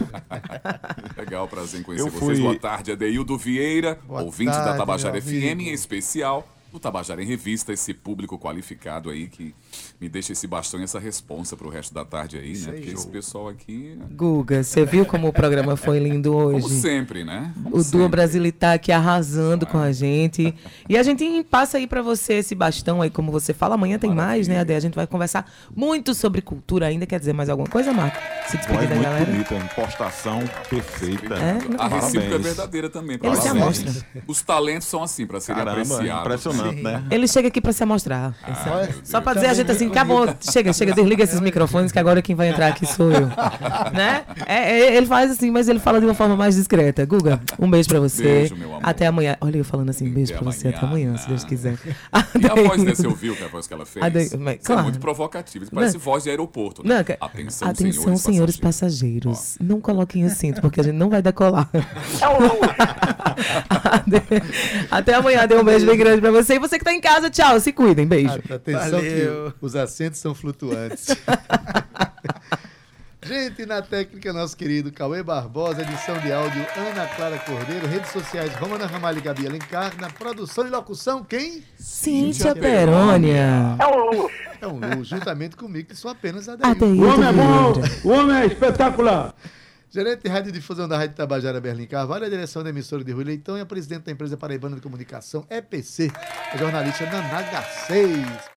[1.18, 2.38] Legal, prazer em conhecer Eu vocês.
[2.40, 5.62] fui- Boa tarde, Adeildo Vieira, Boa ouvinte tarde, da Tabajara FM, amigo.
[5.70, 9.54] em especial do Tabajara em Revista, esse público qualificado aí que
[10.00, 12.72] me deixa esse bastão e essa responsa pro resto da tarde aí, né?
[12.72, 16.70] Porque esse pessoal aqui, Guga, você viu como o programa foi lindo como hoje?
[16.80, 17.54] sempre, né?
[17.64, 18.08] Como O Duo.
[18.08, 20.54] Brasileiro tá aqui arrasando com a gente.
[20.88, 23.76] E a gente passa aí pra você esse bastão aí, como você fala.
[23.76, 24.74] Amanhã tem mais, né, Ade?
[24.74, 27.06] A gente vai conversar muito sobre cultura ainda.
[27.06, 28.18] Quer dizer mais alguma coisa, Marco?
[28.48, 29.26] Se despedir da muito galera.
[29.26, 31.36] bonita, impostação perfeita.
[31.36, 31.58] É?
[31.78, 33.18] A recíproca é verdadeira também.
[33.18, 33.56] pra Ele se vocês.
[33.62, 34.08] amostra.
[34.28, 36.22] Os talentos são assim, para serem apreciados.
[36.22, 36.61] impressionante.
[36.70, 37.04] Impressionante, né?
[37.16, 38.34] Ele chega aqui pra se amostrar.
[38.44, 39.42] Ah, meu Só pra Deus.
[39.46, 42.68] dizer a gente assim, acabou, chega, chega, desliga esses microfones que agora quem vai entrar
[42.68, 43.28] aqui sou eu.
[43.94, 44.24] né?
[44.46, 47.06] É, é, ele faz assim, mas ele fala de uma forma mais discreta.
[47.06, 48.24] Guga, um beijo pra você.
[48.24, 48.80] Beijo, meu amor.
[48.84, 49.36] Até amanhã.
[49.42, 51.16] Olha eu falando assim, beijo pra você, até amanhã.
[51.18, 51.78] se Deus quiser.
[52.40, 52.94] E a voz, né?
[52.96, 54.34] Você ouviu que a voz que ela fez?
[54.36, 54.84] Mas, é claro.
[54.84, 55.66] muito provocativa.
[55.74, 56.02] Parece Não.
[56.02, 56.96] voz de aeroporto, né?
[56.98, 59.58] Não, que- Atenção, Atenção, senhores passageiros.
[59.62, 61.70] Não coloquem assento, porque a gente não vai decolar.
[63.70, 64.22] Até-
[64.92, 65.48] Até amanhã.
[65.48, 66.51] Dê um beijo bem grande pra você.
[66.56, 67.60] E você que tá em casa, tchau.
[67.60, 68.06] Se cuidem.
[68.06, 68.40] Beijo.
[68.50, 69.52] Atenção Valeu.
[69.52, 71.08] que os assentos são flutuantes.
[73.24, 78.52] Gente, na técnica, nosso querido Cauê Barbosa, edição de áudio Ana Clara Cordeiro, redes sociais
[78.56, 81.64] Romana Ramalho e Gabi Alencar, na produção e locução, quem?
[81.78, 83.78] Cíntia Perônia.
[84.60, 86.76] É um luxo, juntamente comigo, que sou apenas Adair.
[86.82, 87.74] O O homem é bom,
[88.04, 89.36] o homem é espetacular.
[89.94, 93.26] Gerente de Rádio Difusão da Rádio Tabajara Berlim Carvalho, a direção da emissora de Rui
[93.26, 96.10] Leitão e a presidente da empresa Paraibana de Comunicação, EPC,
[96.54, 98.10] a jornalista Nanaga 6.